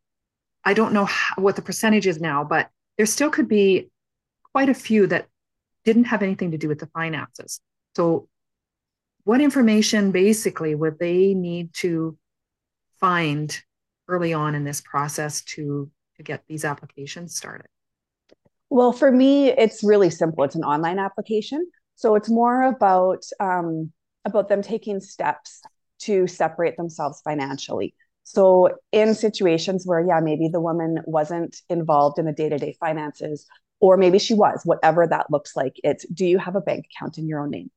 I 0.64 0.74
don't 0.74 0.92
know 0.92 1.06
how, 1.06 1.42
what 1.42 1.56
the 1.56 1.62
percentage 1.62 2.06
is 2.06 2.20
now, 2.20 2.44
but 2.44 2.70
there 2.96 3.06
still 3.06 3.30
could 3.30 3.48
be 3.48 3.90
quite 4.52 4.68
a 4.68 4.74
few 4.74 5.06
that 5.06 5.28
didn't 5.84 6.04
have 6.04 6.22
anything 6.22 6.50
to 6.50 6.58
do 6.58 6.68
with 6.68 6.80
the 6.80 6.86
finances. 6.88 7.60
So, 7.96 8.28
what 9.24 9.40
information 9.40 10.12
basically 10.12 10.74
would 10.74 10.98
they 10.98 11.34
need 11.34 11.72
to 11.74 12.16
find 12.98 13.58
early 14.08 14.32
on 14.32 14.54
in 14.54 14.64
this 14.64 14.80
process 14.80 15.42
to 15.42 15.90
to 16.16 16.22
get 16.22 16.44
these 16.48 16.64
applications 16.64 17.36
started? 17.36 17.66
Well, 18.68 18.92
for 18.92 19.10
me, 19.10 19.48
it's 19.50 19.82
really 19.82 20.10
simple. 20.10 20.44
It's 20.44 20.54
an 20.54 20.64
online 20.64 20.98
application, 20.98 21.66
so 21.96 22.14
it's 22.14 22.28
more 22.28 22.62
about 22.62 23.24
um, 23.40 23.92
about 24.24 24.48
them 24.48 24.62
taking 24.62 25.00
steps 25.00 25.62
to 26.00 26.26
separate 26.26 26.76
themselves 26.76 27.20
financially. 27.22 27.94
So, 28.32 28.68
in 28.92 29.16
situations 29.16 29.84
where, 29.84 30.00
yeah, 30.00 30.20
maybe 30.20 30.46
the 30.46 30.60
woman 30.60 31.00
wasn't 31.04 31.56
involved 31.68 32.16
in 32.16 32.26
the 32.26 32.32
day 32.32 32.48
to 32.48 32.58
day 32.58 32.76
finances, 32.78 33.44
or 33.80 33.96
maybe 33.96 34.20
she 34.20 34.34
was, 34.34 34.60
whatever 34.64 35.04
that 35.04 35.32
looks 35.32 35.56
like, 35.56 35.74
it's 35.82 36.06
do 36.06 36.24
you 36.24 36.38
have 36.38 36.54
a 36.54 36.60
bank 36.60 36.86
account 36.94 37.18
in 37.18 37.26
your 37.26 37.40
own 37.40 37.50
name? 37.50 37.72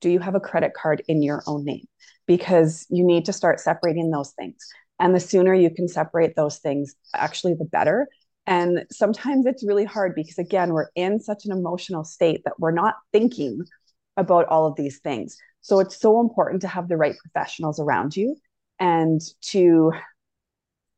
Do 0.00 0.08
you 0.08 0.18
have 0.18 0.34
a 0.34 0.40
credit 0.40 0.72
card 0.72 1.02
in 1.08 1.22
your 1.22 1.42
own 1.46 1.66
name? 1.66 1.84
Because 2.26 2.86
you 2.88 3.04
need 3.04 3.26
to 3.26 3.34
start 3.34 3.60
separating 3.60 4.10
those 4.10 4.30
things. 4.30 4.66
And 4.98 5.14
the 5.14 5.20
sooner 5.20 5.52
you 5.52 5.68
can 5.68 5.88
separate 5.88 6.36
those 6.36 6.56
things, 6.56 6.94
actually, 7.14 7.52
the 7.52 7.66
better. 7.66 8.08
And 8.46 8.86
sometimes 8.90 9.44
it's 9.44 9.66
really 9.66 9.84
hard 9.84 10.14
because, 10.14 10.38
again, 10.38 10.72
we're 10.72 10.88
in 10.94 11.20
such 11.20 11.44
an 11.44 11.52
emotional 11.52 12.04
state 12.04 12.44
that 12.46 12.58
we're 12.58 12.70
not 12.70 12.94
thinking 13.12 13.66
about 14.16 14.46
all 14.46 14.66
of 14.66 14.74
these 14.76 15.00
things. 15.00 15.36
So 15.60 15.80
it's 15.80 16.00
so 16.00 16.18
important 16.18 16.62
to 16.62 16.68
have 16.68 16.88
the 16.88 16.96
right 16.96 17.14
professionals 17.18 17.78
around 17.78 18.16
you 18.16 18.36
and 18.82 19.20
to 19.40 19.92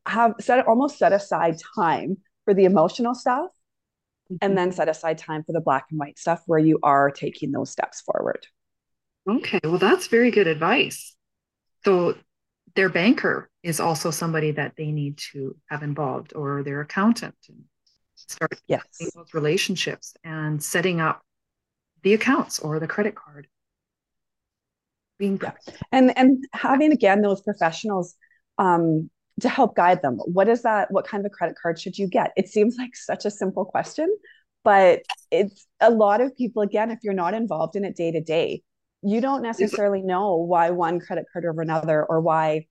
have 0.06 0.34
set 0.40 0.66
almost 0.66 0.98
set 0.98 1.12
aside 1.12 1.56
time 1.76 2.16
for 2.44 2.54
the 2.54 2.64
emotional 2.64 3.14
stuff 3.14 3.50
mm-hmm. 4.32 4.36
and 4.40 4.56
then 4.56 4.72
set 4.72 4.88
aside 4.88 5.18
time 5.18 5.44
for 5.44 5.52
the 5.52 5.60
black 5.60 5.84
and 5.90 6.00
white 6.00 6.18
stuff 6.18 6.42
where 6.46 6.58
you 6.58 6.78
are 6.82 7.10
taking 7.10 7.52
those 7.52 7.70
steps 7.70 8.00
forward. 8.00 8.46
Okay, 9.28 9.60
well 9.62 9.78
that's 9.78 10.06
very 10.06 10.30
good 10.30 10.46
advice. 10.46 11.14
So 11.84 12.16
their 12.74 12.88
banker 12.88 13.50
is 13.62 13.80
also 13.80 14.10
somebody 14.10 14.50
that 14.52 14.72
they 14.76 14.90
need 14.90 15.18
to 15.32 15.54
have 15.68 15.82
involved 15.82 16.32
or 16.34 16.62
their 16.62 16.80
accountant 16.80 17.36
and 17.48 17.64
start 18.14 18.58
yes. 18.66 18.82
those 19.14 19.34
relationships 19.34 20.14
and 20.24 20.62
setting 20.62 21.00
up 21.00 21.20
the 22.02 22.14
accounts 22.14 22.58
or 22.58 22.80
the 22.80 22.88
credit 22.88 23.14
card 23.14 23.46
being 25.18 25.38
yeah. 25.42 25.52
and 25.92 26.16
and 26.16 26.44
having 26.52 26.92
again 26.92 27.22
those 27.22 27.40
professionals 27.40 28.14
um, 28.58 29.10
to 29.40 29.48
help 29.48 29.74
guide 29.76 30.02
them 30.02 30.18
what 30.24 30.48
is 30.48 30.62
that 30.62 30.90
what 30.90 31.06
kind 31.06 31.24
of 31.24 31.26
a 31.26 31.34
credit 31.34 31.56
card 31.60 31.78
should 31.78 31.98
you 31.98 32.08
get? 32.08 32.32
It 32.36 32.48
seems 32.48 32.76
like 32.76 32.94
such 32.94 33.24
a 33.24 33.30
simple 33.30 33.64
question 33.64 34.14
but 34.64 35.02
it's 35.30 35.66
a 35.80 35.90
lot 35.90 36.20
of 36.20 36.36
people 36.36 36.62
again 36.62 36.90
if 36.90 36.98
you're 37.02 37.12
not 37.12 37.34
involved 37.34 37.76
in 37.76 37.84
it 37.84 37.96
day 37.96 38.10
to 38.10 38.20
day 38.20 38.62
you 39.02 39.20
don't 39.20 39.42
necessarily 39.42 40.00
know 40.00 40.36
why 40.36 40.70
one 40.70 40.98
credit 40.98 41.26
card 41.32 41.44
over 41.44 41.60
another 41.60 42.04
or 42.04 42.20
why 42.20 42.66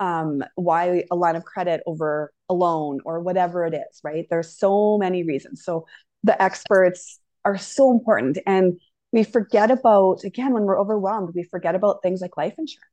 um, 0.00 0.42
why 0.56 1.04
a 1.10 1.16
line 1.16 1.36
of 1.36 1.44
credit 1.44 1.80
over 1.86 2.32
a 2.48 2.54
loan 2.54 3.00
or 3.04 3.20
whatever 3.20 3.64
it 3.64 3.74
is 3.74 4.00
right? 4.02 4.26
There's 4.28 4.58
so 4.58 4.98
many 4.98 5.22
reasons. 5.22 5.64
So 5.64 5.86
the 6.22 6.40
experts 6.42 7.20
are 7.44 7.56
so 7.56 7.90
important. 7.90 8.38
And 8.46 8.80
we 9.16 9.24
forget 9.24 9.70
about 9.70 10.24
again 10.24 10.52
when 10.52 10.64
we're 10.64 10.78
overwhelmed 10.78 11.34
we 11.34 11.42
forget 11.42 11.74
about 11.74 12.02
things 12.02 12.20
like 12.20 12.36
life 12.36 12.52
insurance. 12.58 12.84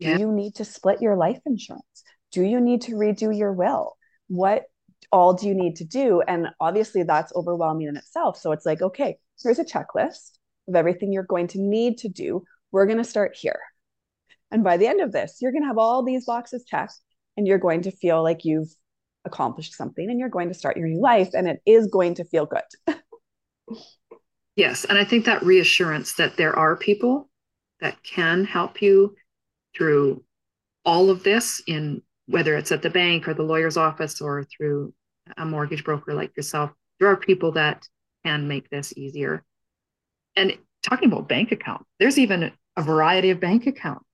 Yeah. 0.00 0.16
do 0.16 0.22
you 0.22 0.32
need 0.32 0.56
to 0.56 0.64
split 0.64 1.00
your 1.00 1.16
life 1.16 1.38
insurance? 1.46 2.02
Do 2.32 2.42
you 2.42 2.60
need 2.60 2.82
to 2.82 2.92
redo 2.92 3.36
your 3.36 3.52
will? 3.52 3.96
What 4.26 4.64
all 5.12 5.34
do 5.34 5.46
you 5.46 5.54
need 5.54 5.76
to 5.76 5.84
do? 5.84 6.20
And 6.20 6.48
obviously 6.58 7.04
that's 7.04 7.32
overwhelming 7.36 7.86
in 7.86 7.96
itself. 7.96 8.38
So 8.38 8.50
it's 8.50 8.66
like 8.66 8.82
okay 8.82 9.18
here's 9.40 9.60
a 9.60 9.64
checklist 9.64 10.32
of 10.66 10.74
everything 10.74 11.12
you're 11.12 11.22
going 11.22 11.46
to 11.48 11.60
need 11.60 11.98
to 11.98 12.08
do. 12.08 12.42
We're 12.72 12.86
going 12.86 12.98
to 12.98 13.04
start 13.04 13.36
here. 13.36 13.60
And 14.50 14.64
by 14.64 14.78
the 14.78 14.88
end 14.88 15.00
of 15.00 15.12
this 15.12 15.38
you're 15.40 15.52
going 15.52 15.62
to 15.62 15.68
have 15.68 15.78
all 15.78 16.02
these 16.02 16.24
boxes 16.24 16.64
checked 16.64 16.98
and 17.36 17.46
you're 17.46 17.66
going 17.66 17.82
to 17.82 17.92
feel 17.92 18.20
like 18.20 18.44
you've 18.44 18.74
accomplished 19.24 19.74
something 19.74 20.10
and 20.10 20.18
you're 20.18 20.28
going 20.28 20.48
to 20.48 20.54
start 20.54 20.76
your 20.76 20.88
new 20.88 21.00
life 21.00 21.30
and 21.34 21.46
it 21.46 21.60
is 21.64 21.86
going 21.86 22.14
to 22.14 22.24
feel 22.24 22.46
good 22.46 22.96
Yes. 24.56 24.86
And 24.86 24.98
I 24.98 25.04
think 25.04 25.26
that 25.26 25.44
reassurance 25.44 26.14
that 26.14 26.36
there 26.36 26.58
are 26.58 26.76
people 26.76 27.28
that 27.80 28.02
can 28.02 28.44
help 28.44 28.80
you 28.80 29.14
through 29.76 30.24
all 30.84 31.10
of 31.10 31.22
this 31.22 31.62
in 31.66 32.02
whether 32.26 32.56
it's 32.56 32.72
at 32.72 32.82
the 32.82 32.90
bank 32.90 33.28
or 33.28 33.34
the 33.34 33.42
lawyer's 33.42 33.76
office 33.76 34.20
or 34.20 34.44
through 34.44 34.92
a 35.36 35.44
mortgage 35.44 35.84
broker 35.84 36.14
like 36.14 36.36
yourself, 36.36 36.70
there 36.98 37.08
are 37.08 37.16
people 37.16 37.52
that 37.52 37.86
can 38.24 38.48
make 38.48 38.68
this 38.70 38.96
easier. 38.96 39.44
And 40.34 40.56
talking 40.82 41.10
about 41.10 41.28
bank 41.28 41.52
account, 41.52 41.84
there's 41.98 42.18
even 42.18 42.52
a 42.76 42.82
variety 42.82 43.30
of 43.30 43.40
bank 43.40 43.66
accounts. 43.66 44.04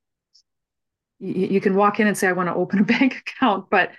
You, 1.20 1.46
you 1.46 1.60
can 1.60 1.74
walk 1.74 2.00
in 2.00 2.06
and 2.06 2.16
say, 2.16 2.28
I 2.28 2.32
want 2.32 2.48
to 2.48 2.54
open 2.54 2.80
a 2.80 2.84
bank 2.98 3.16
account, 3.26 3.70
but 3.70 3.90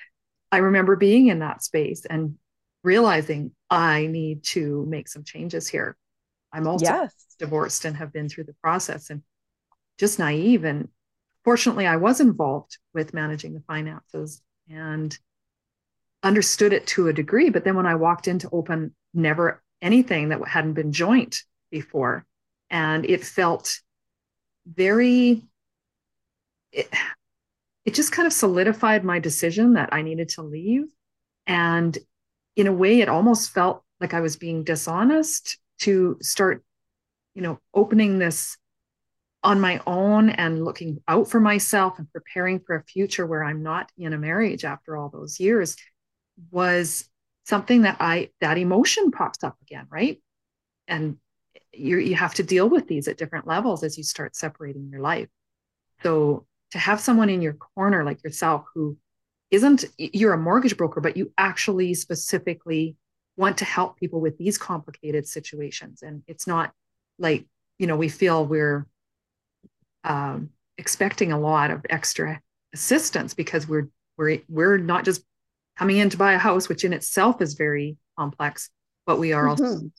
I 0.51 0.57
remember 0.57 0.95
being 0.95 1.27
in 1.27 1.39
that 1.39 1.63
space 1.63 2.05
and 2.05 2.35
realizing 2.83 3.51
I 3.69 4.07
need 4.07 4.43
to 4.43 4.85
make 4.87 5.07
some 5.07 5.23
changes 5.23 5.67
here. 5.67 5.95
I'm 6.53 6.67
also 6.67 6.85
yes. 6.85 7.13
divorced 7.39 7.83
and 7.83 7.97
have 7.97 8.13
been 8.13 8.29
through 8.29 8.45
the 8.45 8.55
process 8.61 9.09
and 9.09 9.23
just 9.99 10.19
naive. 10.19 10.63
And 10.63 10.89
fortunately, 11.43 11.87
I 11.87 11.95
was 11.95 12.21
involved 12.21 12.77
with 12.93 13.13
managing 13.13 13.53
the 13.53 13.63
finances 13.67 14.41
and 14.69 15.17
understood 16.21 16.71
it 16.71 16.87
to 16.87 17.07
a 17.07 17.13
degree. 17.13 17.49
But 17.49 17.63
then 17.63 17.75
when 17.75 17.87
I 17.87 17.95
walked 17.95 18.27
into 18.27 18.49
open 18.51 18.95
never 19.13 19.61
anything 19.81 20.29
that 20.29 20.47
hadn't 20.47 20.73
been 20.73 20.93
joint 20.93 21.43
before, 21.71 22.25
and 22.69 23.05
it 23.05 23.25
felt 23.25 23.79
very, 24.65 25.43
it, 26.71 26.87
it 27.83 27.93
just 27.93 28.11
kind 28.11 28.27
of 28.27 28.33
solidified 28.33 29.03
my 29.03 29.19
decision 29.19 29.73
that 29.73 29.89
I 29.91 30.03
needed 30.03 30.29
to 30.29 30.43
leave. 30.43 30.85
And 31.45 31.97
in 32.55 32.67
a 32.67 32.73
way, 32.73 33.01
it 33.01 33.09
almost 33.09 33.51
felt 33.51 33.83
like 33.99 34.13
I 34.13 34.21
was 34.21 34.37
being 34.37 34.63
dishonest 34.63 35.57
to 35.83 36.17
start, 36.21 36.63
you 37.33 37.41
know, 37.41 37.59
opening 37.73 38.19
this 38.19 38.57
on 39.43 39.59
my 39.59 39.81
own 39.85 40.29
and 40.29 40.63
looking 40.63 41.01
out 41.07 41.29
for 41.29 41.39
myself 41.39 41.99
and 41.99 42.11
preparing 42.11 42.59
for 42.59 42.75
a 42.75 42.83
future 42.83 43.25
where 43.25 43.43
I'm 43.43 43.61
not 43.61 43.91
in 43.97 44.13
a 44.13 44.17
marriage 44.17 44.63
after 44.63 44.95
all 44.95 45.09
those 45.09 45.39
years 45.39 45.75
was 46.49 47.09
something 47.45 47.81
that 47.81 47.97
I 47.99 48.29
that 48.39 48.57
emotion 48.57 49.11
pops 49.11 49.43
up 49.43 49.57
again, 49.61 49.85
right? 49.89 50.21
And 50.87 51.17
you 51.73 51.97
you 51.97 52.15
have 52.15 52.35
to 52.35 52.43
deal 52.43 52.69
with 52.69 52.87
these 52.87 53.07
at 53.07 53.17
different 53.17 53.47
levels 53.47 53.83
as 53.83 53.97
you 53.97 54.03
start 54.03 54.35
separating 54.35 54.89
your 54.89 55.01
life. 55.01 55.27
So 56.03 56.45
to 56.71 56.77
have 56.77 56.99
someone 56.99 57.29
in 57.29 57.41
your 57.41 57.53
corner 57.53 58.03
like 58.03 58.23
yourself 58.23 58.63
who 58.73 58.97
isn't 59.51 59.85
you're 59.97 60.33
a 60.33 60.37
mortgage 60.37 60.77
broker, 60.77 61.01
but 61.01 61.17
you 61.17 61.31
actually 61.37 61.93
specifically 61.95 62.95
want 63.35 63.57
to 63.57 63.65
help 63.65 63.97
people 63.97 64.21
with 64.21 64.37
these 64.37 64.57
complicated 64.57 65.27
situations. 65.27 66.01
And 66.01 66.23
it's 66.27 66.47
not 66.47 66.71
like, 67.17 67.45
you 67.79 67.87
know, 67.87 67.95
we 67.95 68.09
feel 68.09 68.45
we're 68.45 68.87
um, 70.03 70.49
expecting 70.77 71.31
a 71.31 71.39
lot 71.39 71.71
of 71.71 71.85
extra 71.89 72.41
assistance 72.73 73.33
because 73.33 73.67
we're 73.67 73.89
we're 74.17 74.39
we're 74.47 74.77
not 74.77 75.05
just 75.05 75.23
coming 75.77 75.97
in 75.97 76.09
to 76.09 76.17
buy 76.17 76.33
a 76.33 76.37
house, 76.37 76.69
which 76.69 76.83
in 76.83 76.93
itself 76.93 77.41
is 77.41 77.55
very 77.55 77.97
complex, 78.17 78.69
but 79.05 79.19
we 79.19 79.33
are 79.33 79.45
mm-hmm. 79.47 79.63
also 79.63 79.91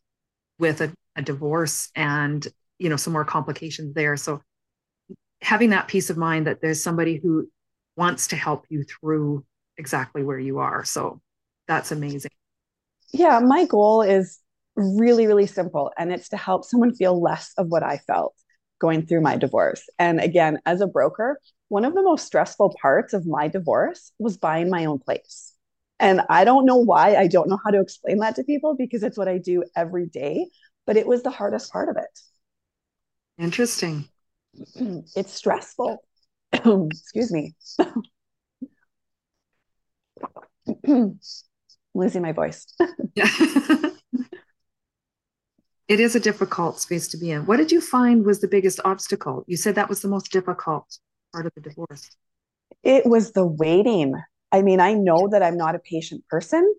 with 0.58 0.80
a, 0.80 0.92
a 1.16 1.22
divorce 1.22 1.90
and 1.96 2.46
you 2.78 2.88
know 2.88 2.96
some 2.96 3.12
more 3.12 3.24
complications 3.24 3.94
there. 3.94 4.16
So 4.16 4.40
having 5.40 5.70
that 5.70 5.88
peace 5.88 6.10
of 6.10 6.16
mind 6.16 6.46
that 6.46 6.60
there's 6.60 6.82
somebody 6.82 7.18
who 7.22 7.50
wants 7.96 8.28
to 8.28 8.36
help 8.36 8.66
you 8.68 8.84
through 8.84 9.44
exactly 9.76 10.22
where 10.22 10.38
you 10.38 10.58
are. 10.58 10.84
So 10.84 11.20
that's 11.66 11.90
amazing 11.90 12.30
yeah, 13.14 13.38
my 13.38 13.64
goal 13.64 14.02
is 14.02 14.40
really, 14.76 15.26
really 15.26 15.46
simple. 15.46 15.92
And 15.96 16.12
it's 16.12 16.28
to 16.30 16.36
help 16.36 16.64
someone 16.64 16.94
feel 16.94 17.20
less 17.20 17.52
of 17.56 17.68
what 17.68 17.82
I 17.82 17.98
felt 17.98 18.34
going 18.80 19.06
through 19.06 19.20
my 19.20 19.36
divorce. 19.36 19.82
And 19.98 20.20
again, 20.20 20.58
as 20.66 20.80
a 20.80 20.86
broker, 20.86 21.40
one 21.68 21.84
of 21.84 21.94
the 21.94 22.02
most 22.02 22.26
stressful 22.26 22.74
parts 22.82 23.12
of 23.14 23.26
my 23.26 23.48
divorce 23.48 24.12
was 24.18 24.36
buying 24.36 24.68
my 24.68 24.84
own 24.84 24.98
place. 24.98 25.52
And 26.00 26.22
I 26.28 26.44
don't 26.44 26.66
know 26.66 26.76
why. 26.76 27.14
I 27.14 27.28
don't 27.28 27.48
know 27.48 27.58
how 27.64 27.70
to 27.70 27.80
explain 27.80 28.18
that 28.18 28.34
to 28.34 28.44
people 28.44 28.74
because 28.76 29.04
it's 29.04 29.16
what 29.16 29.28
I 29.28 29.38
do 29.38 29.62
every 29.76 30.06
day, 30.06 30.48
but 30.86 30.96
it 30.96 31.06
was 31.06 31.22
the 31.22 31.30
hardest 31.30 31.72
part 31.72 31.88
of 31.88 31.96
it. 31.96 32.20
Interesting. 33.38 34.08
It's 35.16 35.32
stressful. 35.32 35.98
Excuse 36.52 37.32
me. 37.32 37.54
losing 41.94 42.22
my 42.22 42.32
voice. 42.32 42.66
yeah. 43.14 43.28
it 45.88 46.00
is 46.00 46.16
a 46.16 46.20
difficult 46.20 46.80
space 46.80 47.08
to 47.08 47.16
be 47.16 47.30
in. 47.30 47.46
What 47.46 47.56
did 47.58 47.70
you 47.72 47.80
find 47.80 48.24
was 48.24 48.40
the 48.40 48.48
biggest 48.48 48.80
obstacle? 48.84 49.44
You 49.46 49.56
said 49.56 49.74
that 49.76 49.88
was 49.88 50.00
the 50.00 50.08
most 50.08 50.32
difficult 50.32 50.98
part 51.32 51.46
of 51.46 51.52
the 51.54 51.60
divorce. 51.60 52.10
It 52.82 53.06
was 53.06 53.32
the 53.32 53.46
waiting. 53.46 54.14
I 54.52 54.62
mean, 54.62 54.80
I 54.80 54.94
know 54.94 55.28
that 55.30 55.42
I'm 55.42 55.56
not 55.56 55.74
a 55.74 55.80
patient 55.80 56.24
person. 56.28 56.74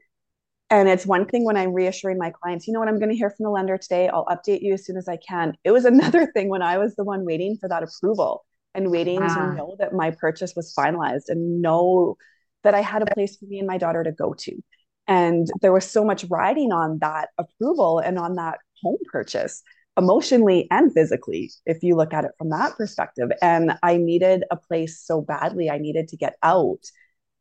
And 0.70 0.90
it's 0.90 1.06
one 1.06 1.26
thing 1.28 1.46
when 1.46 1.58
I'm 1.58 1.74
reassuring 1.74 2.18
my 2.18 2.32
clients, 2.32 2.66
you 2.66 2.74
know 2.74 2.80
what, 2.80 2.90
I'm 2.90 2.98
going 2.98 3.10
to 3.12 3.16
hear 3.16 3.30
from 3.30 3.44
the 3.44 3.52
lender 3.52 3.78
today. 3.78 4.08
I'll 4.08 4.26
update 4.26 4.62
you 4.62 4.74
as 4.74 4.86
soon 4.86 4.98
as 4.98 5.08
I 5.08 5.18
can. 5.18 5.56
It 5.64 5.72
was 5.72 5.86
another 5.94 6.26
thing 6.32 6.50
when 6.50 6.62
I 6.62 6.78
was 6.78 6.96
the 6.96 7.04
one 7.04 7.26
waiting 7.26 7.58
for 7.58 7.70
that 7.70 7.84
approval 7.84 8.46
and 8.74 8.92
waiting 8.92 9.20
to 9.20 9.26
ah. 9.28 9.54
know 9.54 9.76
that 9.80 9.94
my 9.94 10.12
purchase 10.12 10.54
was 10.56 10.74
finalized 10.74 11.30
and 11.30 11.62
know 11.62 12.18
that 12.64 12.74
I 12.74 12.82
had 12.82 13.04
a 13.04 13.14
place 13.14 13.38
for 13.38 13.46
me 13.46 13.60
and 13.60 13.68
my 13.68 13.78
daughter 13.78 14.04
to 14.04 14.12
go 14.12 14.34
to. 14.34 14.62
And 15.08 15.48
there 15.62 15.74
was 15.74 15.90
so 15.90 16.04
much 16.04 16.26
riding 16.30 16.72
on 16.72 17.00
that 17.00 17.30
approval 17.38 18.00
and 18.00 18.18
on 18.18 18.36
that 18.36 18.60
home 18.82 18.98
purchase, 19.12 19.62
emotionally 19.98 20.68
and 20.72 20.94
physically, 20.94 21.52
if 21.66 21.84
you 21.84 21.96
look 21.96 22.14
at 22.14 22.26
it 22.26 22.32
from 22.38 22.50
that 22.50 22.76
perspective. 22.76 23.30
And 23.42 23.78
I 23.84 23.98
needed 23.98 24.44
a 24.52 24.58
place 24.58 25.00
so 25.00 25.22
badly. 25.22 25.70
I 25.70 25.78
needed 25.78 26.08
to 26.10 26.18
get 26.18 26.36
out 26.44 26.80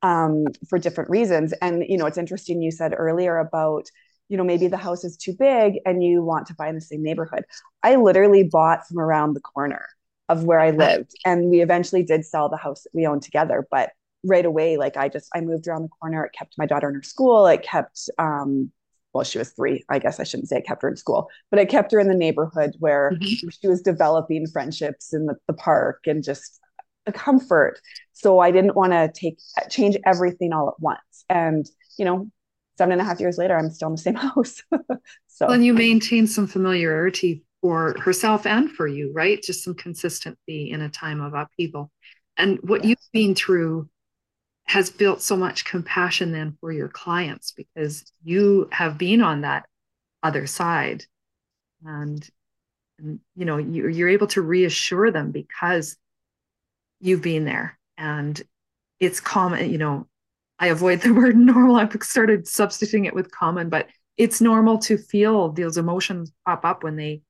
um, 0.02 0.44
for 0.68 0.78
different 0.78 1.10
reasons. 1.10 1.52
And, 1.62 1.84
you 1.88 1.96
know, 1.96 2.06
it's 2.06 2.18
interesting 2.18 2.60
you 2.60 2.70
said 2.70 2.94
earlier 2.96 3.38
about, 3.38 3.86
you 4.28 4.36
know, 4.36 4.44
maybe 4.44 4.68
the 4.68 4.76
house 4.76 5.02
is 5.04 5.16
too 5.16 5.34
big 5.38 5.78
and 5.86 6.02
you 6.02 6.22
want 6.22 6.46
to 6.48 6.54
buy 6.54 6.68
in 6.68 6.74
the 6.74 6.80
same 6.80 7.02
neighborhood. 7.02 7.44
I 7.82 7.96
literally 7.96 8.42
bought 8.42 8.86
from 8.86 8.98
around 8.98 9.34
the 9.34 9.40
corner 9.40 9.88
of 10.28 10.44
where 10.44 10.60
I 10.60 10.70
lived. 10.70 11.12
And 11.24 11.50
we 11.50 11.60
eventually 11.60 12.02
did 12.02 12.24
sell 12.24 12.48
the 12.48 12.56
house 12.56 12.82
that 12.82 12.90
we 12.94 13.06
owned 13.06 13.22
together. 13.22 13.66
But 13.70 13.90
right 14.24 14.44
away, 14.44 14.76
like 14.76 14.96
I 14.96 15.08
just 15.08 15.28
I 15.34 15.40
moved 15.40 15.68
around 15.68 15.82
the 15.82 15.88
corner. 15.88 16.24
It 16.24 16.32
kept 16.36 16.54
my 16.58 16.66
daughter 16.66 16.88
in 16.88 16.94
her 16.94 17.02
school. 17.02 17.46
It 17.46 17.62
kept 17.62 18.08
um 18.18 18.70
well, 19.12 19.24
she 19.24 19.38
was 19.38 19.50
three. 19.50 19.84
I 19.88 20.00
guess 20.00 20.18
I 20.18 20.24
shouldn't 20.24 20.48
say 20.48 20.58
it 20.58 20.66
kept 20.66 20.82
her 20.82 20.88
in 20.88 20.96
school, 20.96 21.28
but 21.50 21.60
I 21.60 21.64
kept 21.64 21.92
her 21.92 22.00
in 22.00 22.08
the 22.08 22.16
neighborhood 22.16 22.74
where 22.80 23.12
mm-hmm. 23.12 23.48
she 23.48 23.68
was 23.68 23.80
developing 23.80 24.46
friendships 24.48 25.12
in 25.12 25.26
the, 25.26 25.36
the 25.46 25.54
park 25.54 26.00
and 26.06 26.24
just 26.24 26.58
a 27.06 27.12
comfort. 27.12 27.80
So 28.12 28.40
I 28.40 28.50
didn't 28.50 28.74
want 28.74 28.92
to 28.92 29.12
take 29.14 29.38
change 29.70 29.96
everything 30.04 30.52
all 30.52 30.68
at 30.68 30.80
once. 30.80 31.24
And 31.30 31.64
you 31.96 32.04
know, 32.04 32.28
seven 32.76 32.92
and 32.92 33.00
a 33.00 33.04
half 33.04 33.20
years 33.20 33.38
later, 33.38 33.56
I'm 33.56 33.70
still 33.70 33.88
in 33.88 33.94
the 33.94 34.00
same 34.00 34.14
house. 34.16 34.60
so 35.28 35.46
and 35.46 35.64
you 35.64 35.74
maintain 35.74 36.26
some 36.26 36.48
familiarity 36.48 37.44
for 37.62 37.94
herself 38.00 38.46
and 38.46 38.70
for 38.70 38.86
you, 38.86 39.12
right? 39.14 39.42
Just 39.42 39.64
some 39.64 39.74
consistency 39.74 40.70
in 40.70 40.80
a 40.80 40.88
time 40.88 41.20
of 41.20 41.34
upheaval. 41.34 41.90
And 42.36 42.58
what 42.62 42.84
you've 42.84 42.98
been 43.12 43.34
through 43.34 43.88
has 44.66 44.90
built 44.90 45.22
so 45.22 45.36
much 45.36 45.64
compassion 45.64 46.32
then 46.32 46.56
for 46.60 46.72
your 46.72 46.88
clients 46.88 47.52
because 47.52 48.10
you 48.22 48.68
have 48.72 48.96
been 48.98 49.22
on 49.22 49.42
that 49.42 49.66
other 50.22 50.46
side. 50.46 51.04
And, 51.84 52.26
and 52.98 53.20
you 53.36 53.44
know 53.44 53.58
you, 53.58 53.88
you're 53.88 54.08
able 54.08 54.28
to 54.28 54.40
reassure 54.40 55.10
them 55.10 55.32
because 55.32 55.96
you've 57.00 57.22
been 57.22 57.44
there. 57.44 57.78
And 57.98 58.40
it's 59.00 59.20
common 59.20 59.70
you 59.70 59.76
know 59.76 60.06
i 60.58 60.68
avoid 60.68 61.00
the 61.00 61.12
word 61.14 61.36
normal. 61.36 61.76
I've 61.76 61.96
started 62.02 62.46
substituting 62.48 63.04
it 63.04 63.14
with 63.14 63.30
common 63.30 63.68
but 63.68 63.88
it's 64.16 64.40
normal 64.40 64.78
to 64.78 64.96
feel 64.96 65.50
those 65.50 65.76
emotions 65.76 66.32
pop 66.46 66.64
up 66.64 66.84
when 66.84 66.96
they 66.96 67.22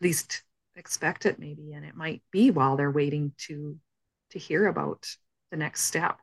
least 0.00 0.42
expect 0.76 1.24
it 1.24 1.38
maybe. 1.38 1.72
And 1.72 1.84
it 1.84 1.96
might 1.96 2.22
be 2.30 2.50
while 2.50 2.76
they're 2.76 2.90
waiting 2.90 3.32
to 3.46 3.78
to 4.30 4.38
hear 4.38 4.66
about 4.66 5.06
the 5.50 5.56
next 5.56 5.84
step 5.84 6.18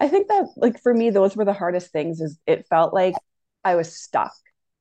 I 0.00 0.08
think 0.08 0.28
that 0.28 0.48
like 0.56 0.80
for 0.80 0.92
me, 0.92 1.10
those 1.10 1.36
were 1.36 1.44
the 1.44 1.52
hardest 1.52 1.92
things 1.92 2.20
is 2.20 2.38
it 2.46 2.66
felt 2.68 2.94
like 2.94 3.14
I 3.64 3.74
was 3.76 3.96
stuck 3.96 4.32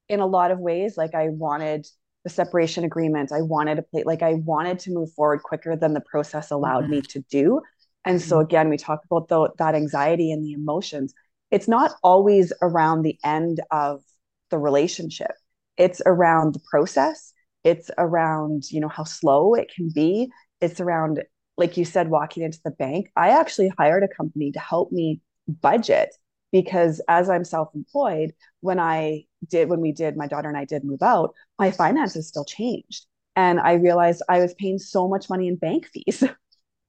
in 0.09 0.19
a 0.19 0.25
lot 0.25 0.51
of 0.51 0.59
ways. 0.59 0.97
Like 0.97 1.15
I 1.15 1.29
wanted 1.29 1.87
the 2.23 2.29
separation 2.29 2.83
agreement. 2.83 3.31
I 3.31 3.41
wanted 3.41 3.75
to 3.75 3.81
play 3.83 4.03
like 4.03 4.21
I 4.21 4.35
wanted 4.35 4.79
to 4.79 4.91
move 4.91 5.11
forward 5.13 5.43
quicker 5.43 5.75
than 5.75 5.93
the 5.93 6.01
process 6.01 6.51
allowed 6.51 6.83
mm-hmm. 6.83 6.91
me 6.91 7.01
to 7.01 7.19
do. 7.29 7.61
And 8.05 8.19
mm-hmm. 8.19 8.27
so 8.27 8.39
again, 8.39 8.69
we 8.69 8.77
talk 8.77 9.01
about 9.09 9.27
the, 9.27 9.49
that 9.57 9.75
anxiety 9.75 10.31
and 10.31 10.43
the 10.43 10.53
emotions. 10.53 11.13
It's 11.49 11.67
not 11.67 11.95
always 12.03 12.53
around 12.61 13.01
the 13.01 13.17
end 13.23 13.59
of 13.71 14.01
the 14.49 14.57
relationship. 14.57 15.31
It's 15.77 16.01
around 16.05 16.53
the 16.53 16.61
process. 16.69 17.33
It's 17.63 17.91
around, 17.97 18.63
you 18.71 18.79
know, 18.79 18.87
how 18.87 19.03
slow 19.03 19.53
it 19.55 19.71
can 19.73 19.89
be. 19.93 20.29
It's 20.61 20.79
around 20.79 21.23
like 21.61 21.77
you 21.77 21.85
said, 21.85 22.09
walking 22.09 22.41
into 22.41 22.59
the 22.65 22.71
bank, 22.71 23.11
I 23.15 23.29
actually 23.29 23.71
hired 23.77 24.03
a 24.03 24.07
company 24.07 24.51
to 24.51 24.59
help 24.59 24.91
me 24.91 25.21
budget 25.61 26.09
because 26.51 26.99
as 27.07 27.29
I'm 27.29 27.45
self-employed, 27.45 28.33
when 28.61 28.79
I 28.79 29.25
did, 29.47 29.69
when 29.69 29.79
we 29.79 29.91
did, 29.91 30.17
my 30.17 30.25
daughter 30.25 30.49
and 30.49 30.57
I 30.57 30.65
did 30.65 30.83
move 30.83 31.03
out, 31.03 31.35
my 31.59 31.69
finances 31.69 32.27
still 32.27 32.45
changed. 32.45 33.05
And 33.35 33.59
I 33.59 33.73
realized 33.73 34.23
I 34.27 34.39
was 34.39 34.55
paying 34.55 34.79
so 34.79 35.07
much 35.07 35.29
money 35.29 35.47
in 35.47 35.55
bank 35.55 35.87
fees. 35.87 36.23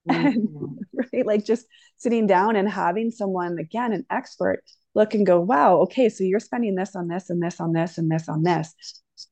Mm-hmm. 0.09 0.25
and, 0.25 0.79
right, 1.13 1.25
like 1.25 1.45
just 1.45 1.65
sitting 1.95 2.27
down 2.27 2.57
and 2.57 2.67
having 2.67 3.09
someone, 3.09 3.57
again, 3.57 3.93
an 3.93 4.05
expert, 4.09 4.61
look 4.95 5.13
and 5.13 5.25
go, 5.25 5.39
wow, 5.39 5.77
okay, 5.83 6.09
so 6.09 6.25
you're 6.25 6.41
spending 6.41 6.75
this 6.75 6.93
on 6.93 7.07
this 7.07 7.29
and 7.29 7.41
this 7.41 7.61
on 7.61 7.71
this 7.71 7.97
and 7.97 8.11
this 8.11 8.27
on 8.27 8.43
this. 8.43 8.73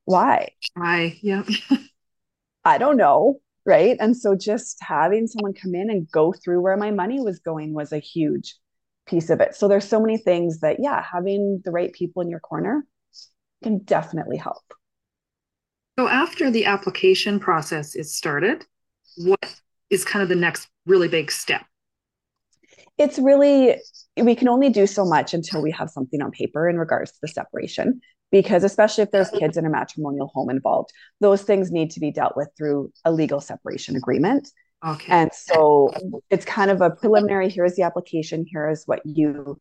Why? 0.06 0.48
Why? 0.76 1.20
Yeah. 1.22 1.44
I 2.64 2.78
don't 2.78 2.96
know 2.96 3.42
right? 3.66 3.98
And 4.00 4.16
so 4.16 4.36
just 4.36 4.78
having 4.82 5.28
someone 5.28 5.54
come 5.54 5.76
in 5.76 5.90
and 5.90 6.10
go 6.12 6.34
through 6.34 6.62
where 6.62 6.78
my 6.78 6.92
money 6.92 7.20
was 7.20 7.40
going 7.40 7.74
was 7.74 7.92
a 7.92 8.00
huge 8.00 8.56
piece 9.08 9.30
of 9.30 9.42
it. 9.42 9.56
So 9.56 9.68
there's 9.68 9.88
so 9.88 10.00
many 10.00 10.18
things 10.18 10.60
that 10.62 10.78
yeah 10.80 11.04
having 11.04 11.62
the 11.64 11.72
right 11.72 11.92
people 11.94 12.22
in 12.22 12.30
your 12.30 12.40
corner 12.40 12.86
can 13.64 13.80
definitely 13.80 14.38
help. 14.38 14.64
So 16.00 16.08
after 16.08 16.50
the 16.50 16.66
application 16.66 17.40
process 17.40 17.96
is 17.96 18.16
started 18.16 18.66
what 19.18 19.62
is 19.90 20.06
kind 20.06 20.24
of 20.24 20.30
the 20.30 20.36
next 20.36 20.68
really 20.86 21.08
big 21.08 21.32
step? 21.32 21.66
It's 22.98 23.20
really 23.20 23.76
we 24.18 24.36
can 24.36 24.48
only 24.48 24.70
do 24.70 24.88
so 24.88 25.06
much 25.06 25.34
until 25.34 25.62
we 25.62 25.72
have 25.72 25.90
something 25.90 26.22
on 26.22 26.32
paper 26.32 26.70
in 26.70 26.78
regards 26.78 27.12
to 27.12 27.18
the 27.22 27.28
separation 27.28 28.02
because 28.32 28.64
especially 28.64 29.04
if 29.04 29.12
there's 29.12 29.30
kids 29.30 29.58
in 29.58 29.66
a 29.66 29.70
matrimonial 29.70 30.28
home 30.34 30.50
involved 30.50 30.92
those 31.20 31.44
things 31.44 31.72
need 31.72 31.92
to 31.92 32.00
be 32.00 32.12
dealt 32.12 32.36
with 32.36 32.50
through 32.58 32.92
a 33.06 33.12
legal 33.12 33.42
separation 33.42 33.96
agreement. 33.96 34.50
Okay. 34.86 35.12
And 35.12 35.32
so 35.34 35.94
it's 36.32 36.46
kind 36.46 36.72
of 36.72 36.82
a 36.82 36.90
preliminary 36.90 37.50
here's 37.50 37.76
the 37.76 37.84
application 37.84 38.46
here 38.48 38.70
is 38.70 38.84
what 38.86 39.02
you 39.06 39.60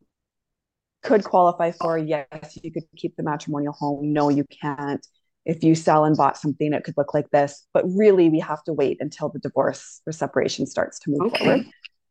could 1.03 1.25
qualify 1.25 1.73
for. 1.73 1.99
Yes 1.99 2.27
you 2.63 2.73
could 2.73 2.85
keep 2.97 3.17
the 3.17 3.23
matrimonial 3.23 3.75
home. 3.75 4.13
No 4.13 4.29
you 4.29 4.45
can't. 4.63 5.07
If 5.45 5.65
you 5.65 5.75
sell 5.75 6.05
and 6.05 6.17
bought 6.17 6.39
something 6.39 6.73
it 6.73 6.85
could 6.85 6.97
look 6.97 7.13
like 7.13 7.31
this. 7.31 7.67
But 7.75 7.85
really 7.87 8.31
we 8.31 8.41
have 8.41 8.63
to 8.65 8.73
wait 8.73 8.99
until 9.01 9.29
the 9.29 9.41
divorce 9.41 10.01
or 10.07 10.13
separation 10.13 10.67
starts 10.67 10.99
to 11.01 11.11
move 11.11 11.33
okay. 11.33 11.45
forward. 11.45 11.67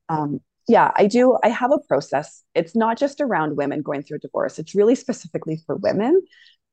Um, 0.09 0.41
yeah, 0.69 0.91
I 0.95 1.07
do. 1.07 1.35
I 1.43 1.49
have 1.49 1.71
a 1.71 1.79
process. 1.87 2.43
It's 2.53 2.75
not 2.75 2.97
just 2.97 3.19
around 3.19 3.57
women 3.57 3.81
going 3.81 4.03
through 4.03 4.17
a 4.17 4.19
divorce, 4.19 4.59
it's 4.59 4.75
really 4.75 4.95
specifically 4.95 5.61
for 5.65 5.75
women 5.75 6.21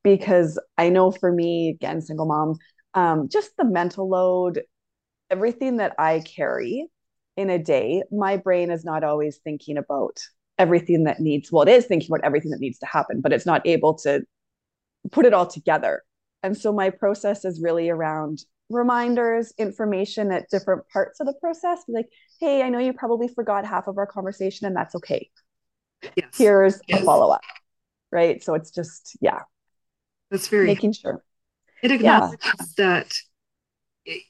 because 0.04 0.60
I 0.78 0.90
know 0.90 1.10
for 1.10 1.32
me, 1.32 1.70
again, 1.70 2.00
single 2.02 2.26
mom, 2.26 2.58
um, 2.94 3.28
just 3.28 3.56
the 3.56 3.64
mental 3.64 4.08
load, 4.08 4.60
everything 5.30 5.78
that 5.78 5.94
I 5.98 6.20
carry 6.20 6.86
in 7.36 7.50
a 7.50 7.58
day, 7.58 8.02
my 8.12 8.36
brain 8.36 8.70
is 8.70 8.84
not 8.84 9.02
always 9.02 9.38
thinking 9.38 9.78
about 9.78 10.18
everything 10.58 11.04
that 11.04 11.18
needs, 11.18 11.50
well, 11.50 11.62
it 11.62 11.70
is 11.70 11.86
thinking 11.86 12.08
about 12.10 12.24
everything 12.24 12.50
that 12.50 12.60
needs 12.60 12.78
to 12.80 12.86
happen, 12.86 13.20
but 13.20 13.32
it's 13.32 13.46
not 13.46 13.66
able 13.66 13.94
to 13.94 14.22
put 15.10 15.26
it 15.26 15.34
all 15.34 15.46
together. 15.46 16.02
And 16.42 16.56
so 16.56 16.72
my 16.72 16.90
process 16.90 17.44
is 17.44 17.62
really 17.62 17.88
around 17.88 18.44
reminders, 18.68 19.52
information 19.58 20.32
at 20.32 20.48
different 20.50 20.88
parts 20.88 21.20
of 21.20 21.26
the 21.26 21.34
process. 21.34 21.82
Like, 21.88 22.08
hey, 22.40 22.62
I 22.62 22.68
know 22.68 22.78
you 22.78 22.92
probably 22.92 23.28
forgot 23.28 23.64
half 23.64 23.86
of 23.86 23.98
our 23.98 24.06
conversation, 24.06 24.66
and 24.66 24.76
that's 24.76 24.94
okay. 24.96 25.30
Yes. 26.14 26.28
Here's 26.36 26.80
yes. 26.88 27.02
a 27.02 27.04
follow 27.04 27.30
up. 27.30 27.42
Right. 28.10 28.42
So 28.42 28.54
it's 28.54 28.70
just, 28.70 29.16
yeah. 29.20 29.40
That's 30.30 30.48
very 30.48 30.66
making 30.66 30.92
sure. 30.92 31.22
It 31.82 31.92
acknowledges 31.92 32.38
yeah. 32.44 32.52
that 32.76 33.12
it, 34.04 34.22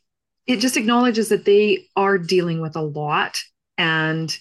it 0.46 0.57
just 0.61 0.77
acknowledges 0.77 1.29
that 1.31 1.44
they 1.44 1.87
are 1.96 2.18
dealing 2.18 2.61
with 2.61 2.77
a 2.77 2.83
lot 2.83 3.38
and 3.79 4.37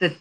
that 0.00 0.12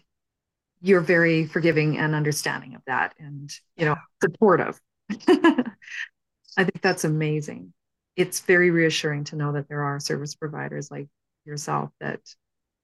you're 0.82 1.02
very 1.02 1.46
forgiving 1.46 1.98
and 1.98 2.14
understanding 2.14 2.76
of 2.76 2.82
that 2.86 3.14
and 3.20 3.52
you 3.78 3.86
know 3.86 3.96
supportive 4.22 4.80
i 5.28 6.64
think 6.64 6.82
that's 6.82 7.04
amazing 7.04 7.74
it's 8.16 8.42
very 8.42 8.70
reassuring 8.70 9.24
to 9.26 9.36
know 9.36 9.54
that 9.54 9.68
there 9.68 9.84
are 9.84 10.00
service 10.00 10.36
providers 10.36 10.92
like 10.92 11.08
yourself 11.46 11.90
that 12.00 12.20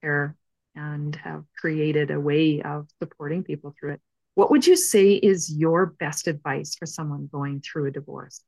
care 0.02 0.36
and 0.74 1.16
have 1.16 1.44
created 1.56 2.10
a 2.10 2.20
way 2.20 2.62
of 2.62 2.88
supporting 3.02 3.42
people 3.42 3.74
through 3.78 3.92
it. 3.94 4.00
What 4.34 4.50
would 4.50 4.66
you 4.66 4.76
say 4.76 5.12
is 5.12 5.52
your 5.52 5.86
best 5.86 6.28
advice 6.28 6.74
for 6.74 6.86
someone 6.86 7.28
going 7.30 7.60
through 7.60 7.86
a 7.86 7.90
divorce? 7.90 8.42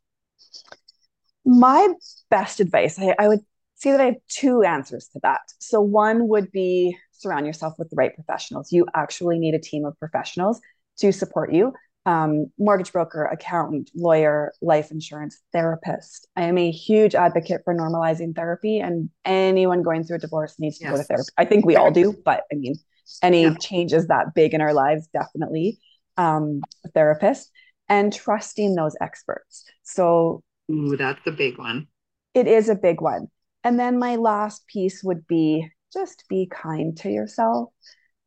My 1.44 1.92
best 2.30 2.60
advice, 2.60 2.98
I, 2.98 3.14
I 3.18 3.28
would 3.28 3.40
say 3.74 3.90
that 3.90 4.00
I 4.00 4.04
have 4.06 4.16
two 4.28 4.62
answers 4.62 5.08
to 5.12 5.20
that. 5.22 5.40
So, 5.58 5.80
one 5.80 6.28
would 6.28 6.52
be 6.52 6.96
surround 7.10 7.46
yourself 7.46 7.74
with 7.78 7.90
the 7.90 7.96
right 7.96 8.14
professionals. 8.14 8.72
You 8.72 8.86
actually 8.94 9.38
need 9.38 9.54
a 9.54 9.58
team 9.58 9.84
of 9.84 9.98
professionals 9.98 10.60
to 10.98 11.12
support 11.12 11.52
you 11.52 11.72
um, 12.04 12.46
mortgage 12.58 12.92
broker, 12.92 13.24
accountant, 13.24 13.90
lawyer, 13.94 14.52
life 14.60 14.90
insurance, 14.90 15.40
therapist. 15.52 16.26
I 16.36 16.42
am 16.42 16.58
a 16.58 16.70
huge 16.70 17.14
advocate 17.14 17.62
for 17.64 17.74
normalizing 17.74 18.34
therapy, 18.34 18.80
and 18.80 19.10
anyone 19.24 19.82
going 19.82 20.04
through 20.04 20.16
a 20.16 20.20
divorce 20.20 20.58
needs 20.58 20.78
to 20.78 20.84
yes. 20.84 20.92
go 20.92 20.98
to 20.98 21.04
therapy. 21.04 21.28
I 21.38 21.44
think 21.44 21.64
we 21.64 21.76
all 21.76 21.90
do, 21.90 22.14
but 22.24 22.42
I 22.52 22.56
mean, 22.56 22.74
any 23.22 23.42
yeah. 23.42 23.54
changes 23.60 24.08
that 24.08 24.34
big 24.34 24.54
in 24.54 24.60
our 24.60 24.72
lives, 24.72 25.08
definitely 25.12 25.78
um, 26.16 26.60
a 26.84 26.88
therapist, 26.88 27.50
and 27.88 28.12
trusting 28.12 28.74
those 28.74 28.96
experts. 29.00 29.64
So, 29.82 30.42
Ooh, 30.70 30.96
that's 30.96 31.20
a 31.26 31.32
big 31.32 31.58
one. 31.58 31.86
It 32.34 32.46
is 32.46 32.68
a 32.68 32.74
big 32.74 33.00
one. 33.00 33.28
And 33.64 33.78
then 33.78 33.98
my 33.98 34.16
last 34.16 34.66
piece 34.66 35.04
would 35.04 35.26
be 35.26 35.68
just 35.92 36.24
be 36.28 36.46
kind 36.50 36.96
to 36.96 37.10
yourself 37.10 37.68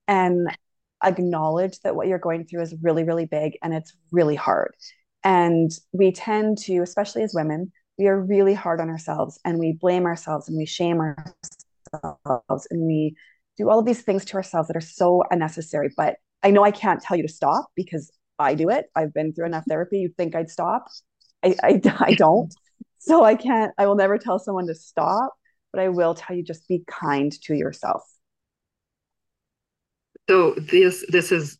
and 0.08 0.48
acknowledge 1.06 1.80
that 1.82 1.96
what 1.96 2.08
you're 2.08 2.20
going 2.20 2.46
through 2.46 2.62
is 2.62 2.76
really, 2.82 3.04
really 3.04 3.26
big 3.26 3.58
and 3.64 3.74
it's 3.74 3.94
really 4.12 4.36
hard. 4.36 4.74
And 5.24 5.72
we 5.92 6.12
tend 6.12 6.58
to, 6.60 6.80
especially 6.82 7.24
as 7.24 7.34
women, 7.34 7.72
we 7.98 8.08
are 8.08 8.20
really 8.20 8.54
hard 8.54 8.82
on 8.82 8.90
ourselves 8.90 9.40
and 9.46 9.58
we 9.58 9.78
blame 9.80 10.06
ourselves 10.06 10.48
and 10.48 10.58
we 10.58 10.66
shame 10.66 11.00
ourselves 11.00 12.68
and 12.70 12.86
we 12.86 13.16
do 13.58 13.70
all 13.70 13.80
of 13.80 13.86
these 13.86 14.02
things 14.02 14.26
to 14.26 14.36
ourselves 14.36 14.68
that 14.68 14.78
are 14.78 14.82
so 14.82 15.24
unnecessary. 15.32 15.90
But 15.96 16.18
I 16.44 16.52
know 16.52 16.64
I 16.64 16.72
can't 16.72 17.02
tell 17.02 17.16
you 17.18 17.24
to 17.24 17.32
stop 17.34 17.68
because 17.76 18.12
I 18.38 18.54
do 18.54 18.70
it. 18.70 18.88
I've 18.96 19.14
been 19.14 19.34
through 19.34 19.46
enough 19.46 19.66
therapy. 19.68 20.00
You'd 20.00 20.18
think 20.18 20.36
I'd 20.36 20.50
stop. 20.50 20.88
I, 21.44 21.56
I, 21.64 21.82
I 22.00 22.14
don't. 22.16 22.54
So 23.00 23.24
I 23.24 23.36
can't, 23.36 23.72
I 23.78 23.86
will 23.88 23.96
never 23.96 24.18
tell 24.18 24.40
someone 24.40 24.68
to 24.68 24.76
stop, 24.76 25.34
but 25.72 25.82
I 25.82 25.90
will 25.90 26.16
tell 26.16 26.36
you 26.36 26.44
just 26.44 26.68
be 26.68 26.84
kind 26.88 27.32
to 27.44 27.56
yourself. 27.56 28.04
So 30.28 30.54
this 30.56 31.06
this 31.10 31.32
is 31.32 31.58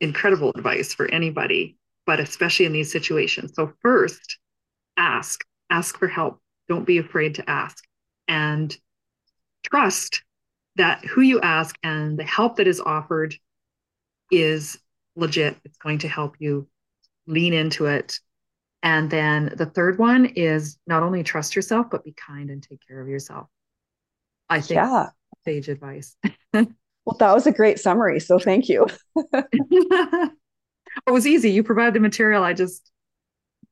incredible 0.00 0.52
advice 0.54 0.94
for 0.94 1.06
anybody, 1.10 1.76
but 2.06 2.20
especially 2.20 2.66
in 2.66 2.72
these 2.72 2.92
situations. 2.92 3.52
So 3.54 3.72
first, 3.80 4.38
ask, 4.96 5.44
ask 5.70 5.98
for 5.98 6.08
help. 6.08 6.40
Don't 6.68 6.86
be 6.86 6.98
afraid 6.98 7.34
to 7.36 7.50
ask 7.50 7.84
and 8.28 8.76
trust 9.64 10.22
that 10.76 11.04
who 11.04 11.20
you 11.20 11.40
ask 11.40 11.76
and 11.82 12.18
the 12.18 12.24
help 12.24 12.56
that 12.56 12.66
is 12.66 12.80
offered 12.80 13.34
is 14.30 14.78
legit. 15.16 15.56
It's 15.64 15.78
going 15.78 15.98
to 15.98 16.08
help 16.08 16.36
you 16.38 16.68
lean 17.26 17.52
into 17.52 17.86
it. 17.86 18.18
And 18.82 19.10
then 19.10 19.52
the 19.56 19.66
third 19.66 19.98
one 19.98 20.26
is 20.26 20.78
not 20.86 21.02
only 21.02 21.22
trust 21.22 21.56
yourself, 21.56 21.86
but 21.90 22.04
be 22.04 22.12
kind 22.12 22.50
and 22.50 22.62
take 22.62 22.86
care 22.86 23.00
of 23.00 23.08
yourself. 23.08 23.46
I 24.48 24.60
think 24.60 24.76
yeah. 24.76 25.08
sage 25.44 25.68
advice. 25.68 26.16
well, 27.04 27.16
that 27.18 27.34
was 27.34 27.46
a 27.46 27.52
great 27.52 27.78
summary. 27.78 28.20
So 28.20 28.38
thank 28.38 28.68
you. 28.68 28.86
it 29.16 30.30
was 31.06 31.26
easy. 31.26 31.50
You 31.50 31.62
provided 31.62 31.94
the 31.94 32.00
material. 32.00 32.42
I 32.42 32.54
just 32.54 32.90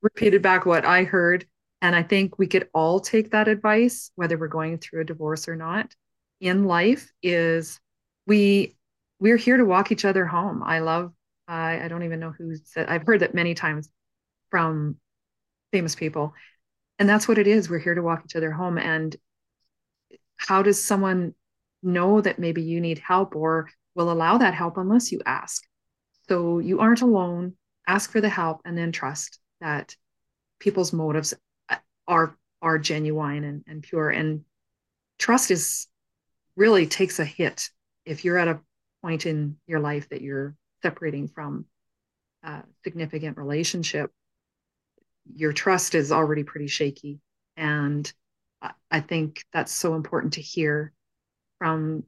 repeated 0.02 0.42
back 0.42 0.66
what 0.66 0.84
I 0.84 1.04
heard. 1.04 1.46
And 1.80 1.96
I 1.96 2.02
think 2.02 2.38
we 2.38 2.46
could 2.46 2.68
all 2.74 3.00
take 3.00 3.30
that 3.30 3.48
advice, 3.48 4.10
whether 4.14 4.38
we're 4.38 4.48
going 4.48 4.78
through 4.78 5.00
a 5.00 5.04
divorce 5.04 5.48
or 5.48 5.56
not 5.56 5.94
in 6.40 6.64
life 6.64 7.10
is 7.22 7.80
we 8.26 8.76
we're 9.20 9.36
here 9.36 9.56
to 9.56 9.64
walk 9.64 9.92
each 9.92 10.04
other 10.04 10.26
home. 10.26 10.62
I 10.64 10.80
love 10.80 11.12
I, 11.46 11.84
I 11.84 11.88
don't 11.88 12.02
even 12.02 12.20
know 12.20 12.34
who 12.36 12.56
said 12.64 12.88
I've 12.88 13.06
heard 13.06 13.20
that 13.20 13.34
many 13.34 13.54
times 13.54 13.88
from 14.50 14.96
famous 15.72 15.94
people. 15.94 16.34
And 16.98 17.08
that's 17.08 17.26
what 17.26 17.38
it 17.38 17.46
is. 17.46 17.70
We're 17.70 17.78
here 17.78 17.94
to 17.94 18.02
walk 18.02 18.22
each 18.24 18.36
other 18.36 18.52
home. 18.52 18.76
And 18.76 19.16
how 20.36 20.62
does 20.62 20.82
someone 20.82 21.34
know 21.82 22.20
that 22.20 22.38
maybe 22.38 22.62
you 22.62 22.80
need 22.80 22.98
help 22.98 23.34
or 23.34 23.68
will 23.94 24.10
allow 24.10 24.38
that 24.38 24.54
help 24.54 24.76
unless 24.76 25.12
you 25.12 25.20
ask? 25.26 25.64
So 26.28 26.58
you 26.58 26.80
aren't 26.80 27.02
alone. 27.02 27.54
Ask 27.86 28.10
for 28.10 28.20
the 28.20 28.28
help 28.28 28.60
and 28.64 28.76
then 28.76 28.92
trust 28.92 29.38
that 29.60 29.96
people's 30.60 30.92
motives 30.92 31.34
are 32.06 32.36
are 32.60 32.78
genuine 32.78 33.42
and, 33.42 33.64
and 33.66 33.82
pure. 33.82 34.10
And 34.10 34.44
trust 35.18 35.50
is 35.50 35.88
really 36.56 36.86
takes 36.86 37.18
a 37.18 37.24
hit 37.24 37.68
if 38.04 38.24
you're 38.24 38.38
at 38.38 38.48
a 38.48 38.60
point 39.02 39.26
in 39.26 39.56
your 39.66 39.80
life 39.80 40.08
that 40.10 40.20
you're 40.20 40.54
separating 40.82 41.28
from 41.28 41.64
a 42.44 42.62
significant 42.84 43.36
relationship 43.36 44.10
your 45.34 45.52
trust 45.52 45.94
is 45.94 46.12
already 46.12 46.42
pretty 46.42 46.66
shaky 46.66 47.20
and 47.56 48.12
i 48.90 49.00
think 49.00 49.44
that's 49.52 49.72
so 49.72 49.94
important 49.94 50.34
to 50.34 50.40
hear 50.40 50.92
from 51.62 52.02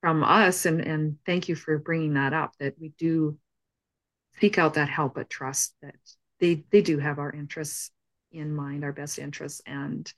from 0.00 0.22
us 0.22 0.66
and 0.66 0.80
and 0.80 1.16
thank 1.26 1.48
you 1.48 1.56
for 1.56 1.76
bringing 1.78 2.14
that 2.14 2.32
up 2.32 2.54
that 2.60 2.74
we 2.80 2.92
do 2.96 3.36
seek 4.40 4.56
out 4.56 4.74
that 4.74 4.88
help 4.88 5.16
but 5.16 5.28
trust 5.28 5.74
that 5.82 5.96
they 6.38 6.62
they 6.70 6.80
do 6.80 6.96
have 6.98 7.18
our 7.18 7.32
interests 7.32 7.90
in 8.30 8.54
mind 8.54 8.84
our 8.84 8.92
best 8.92 9.18
interests 9.18 9.60
and 9.66 10.12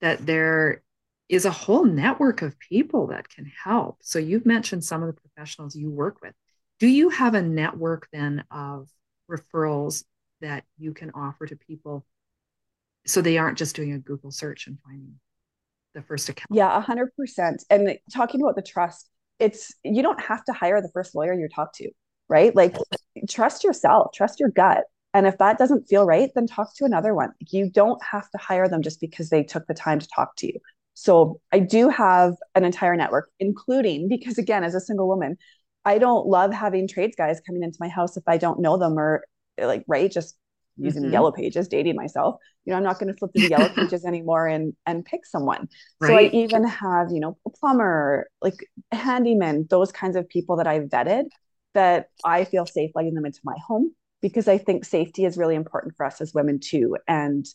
that 0.00 0.26
there 0.26 0.82
is 1.28 1.44
a 1.44 1.50
whole 1.50 1.84
network 1.84 2.42
of 2.42 2.58
people 2.58 3.08
that 3.08 3.28
can 3.28 3.50
help. 3.64 3.98
So 4.02 4.18
you've 4.18 4.46
mentioned 4.46 4.84
some 4.84 5.02
of 5.02 5.08
the 5.08 5.20
professionals 5.20 5.74
you 5.74 5.90
work 5.90 6.18
with. 6.22 6.34
Do 6.78 6.86
you 6.86 7.08
have 7.08 7.34
a 7.34 7.42
network 7.42 8.08
then 8.12 8.44
of 8.50 8.88
referrals 9.30 10.04
that 10.40 10.64
you 10.78 10.92
can 10.92 11.10
offer 11.12 11.46
to 11.46 11.56
people 11.56 12.04
so 13.06 13.20
they 13.20 13.38
aren't 13.38 13.58
just 13.58 13.74
doing 13.74 13.92
a 13.92 13.98
Google 13.98 14.30
search 14.30 14.66
and 14.66 14.78
finding 14.84 15.18
the 15.96 16.02
first 16.02 16.28
account? 16.28 16.48
Yeah, 16.50 16.80
100%. 16.80 17.64
And 17.70 17.98
talking 18.12 18.40
about 18.42 18.54
the 18.54 18.62
trust, 18.62 19.08
it's 19.40 19.74
you 19.82 20.02
don't 20.02 20.20
have 20.20 20.44
to 20.44 20.52
hire 20.52 20.80
the 20.80 20.90
first 20.94 21.14
lawyer 21.14 21.34
you 21.34 21.48
talk 21.52 21.72
to, 21.74 21.90
right? 22.28 22.54
Like 22.54 22.76
trust 23.28 23.64
yourself, 23.64 24.12
trust 24.14 24.38
your 24.38 24.50
gut. 24.50 24.84
And 25.12 25.26
if 25.26 25.38
that 25.38 25.58
doesn't 25.58 25.88
feel 25.88 26.04
right, 26.04 26.30
then 26.34 26.46
talk 26.46 26.76
to 26.76 26.84
another 26.84 27.14
one. 27.14 27.30
You 27.50 27.70
don't 27.70 28.02
have 28.04 28.30
to 28.30 28.38
hire 28.38 28.68
them 28.68 28.82
just 28.82 29.00
because 29.00 29.30
they 29.30 29.42
took 29.42 29.66
the 29.66 29.74
time 29.74 29.98
to 29.98 30.06
talk 30.14 30.36
to 30.36 30.46
you. 30.46 30.60
So 30.94 31.40
I 31.52 31.58
do 31.58 31.88
have 31.88 32.34
an 32.54 32.64
entire 32.64 32.96
network, 32.96 33.30
including 33.40 34.08
because 34.08 34.38
again, 34.38 34.62
as 34.64 34.74
a 34.74 34.80
single 34.80 35.08
woman, 35.08 35.36
I 35.84 35.98
don't 35.98 36.26
love 36.26 36.52
having 36.52 36.88
trades 36.88 37.14
guys 37.16 37.40
coming 37.46 37.62
into 37.62 37.78
my 37.80 37.88
house 37.88 38.16
if 38.16 38.24
I 38.26 38.36
don't 38.36 38.60
know 38.60 38.76
them 38.76 38.98
or 38.98 39.24
like 39.58 39.84
right, 39.88 40.10
just 40.10 40.36
using 40.76 41.02
mm-hmm. 41.02 41.12
yellow 41.12 41.32
pages, 41.32 41.68
dating 41.68 41.96
myself. 41.96 42.36
You 42.64 42.70
know, 42.70 42.76
I'm 42.76 42.82
not 42.82 42.98
going 42.98 43.12
to 43.12 43.18
flip 43.18 43.32
through 43.32 43.48
the 43.48 43.50
yellow 43.50 43.68
pages 43.74 44.04
anymore 44.04 44.46
and 44.46 44.74
and 44.86 45.04
pick 45.04 45.26
someone. 45.26 45.68
Right. 46.00 46.08
So 46.08 46.16
I 46.16 46.42
even 46.42 46.66
have, 46.66 47.08
you 47.10 47.20
know, 47.20 47.36
a 47.46 47.50
plumber, 47.50 48.28
like 48.42 48.66
handyman, 48.92 49.66
those 49.70 49.92
kinds 49.92 50.16
of 50.16 50.28
people 50.28 50.56
that 50.56 50.66
I've 50.66 50.84
vetted 50.84 51.24
that 51.74 52.08
I 52.24 52.44
feel 52.44 52.66
safe 52.66 52.90
letting 52.94 53.14
them 53.14 53.26
into 53.26 53.40
my 53.44 53.56
home 53.66 53.94
because 54.22 54.48
I 54.48 54.58
think 54.58 54.84
safety 54.84 55.24
is 55.24 55.36
really 55.36 55.54
important 55.54 55.94
for 55.96 56.06
us 56.06 56.20
as 56.20 56.32
women 56.32 56.58
too. 56.58 56.96
And 57.06 57.46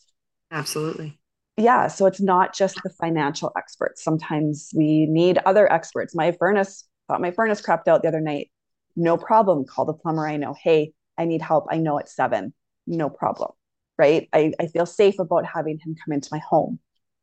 absolutely 0.52 1.18
yeah 1.56 1.86
so 1.86 2.06
it's 2.06 2.20
not 2.20 2.54
just 2.54 2.78
the 2.82 2.90
financial 2.90 3.52
experts 3.56 4.02
sometimes 4.02 4.70
we 4.74 5.06
need 5.06 5.38
other 5.44 5.70
experts 5.72 6.14
my 6.14 6.32
furnace 6.32 6.84
thought 7.08 7.20
my 7.20 7.30
furnace 7.30 7.60
crapped 7.60 7.88
out 7.88 8.02
the 8.02 8.08
other 8.08 8.20
night 8.20 8.50
no 8.96 9.16
problem 9.16 9.64
call 9.64 9.84
the 9.84 9.92
plumber 9.92 10.26
i 10.26 10.36
know 10.36 10.54
hey 10.62 10.92
i 11.18 11.24
need 11.24 11.42
help 11.42 11.66
i 11.70 11.76
know 11.76 11.98
it's 11.98 12.14
seven 12.14 12.52
no 12.86 13.08
problem 13.08 13.52
right? 13.98 14.28
I, 14.32 14.52
I 14.58 14.66
feel 14.66 14.86
safe 14.86 15.18
about 15.18 15.46
having 15.46 15.78
him 15.78 15.94
come 15.94 16.12
into 16.12 16.28
my 16.32 16.38
home 16.38 16.78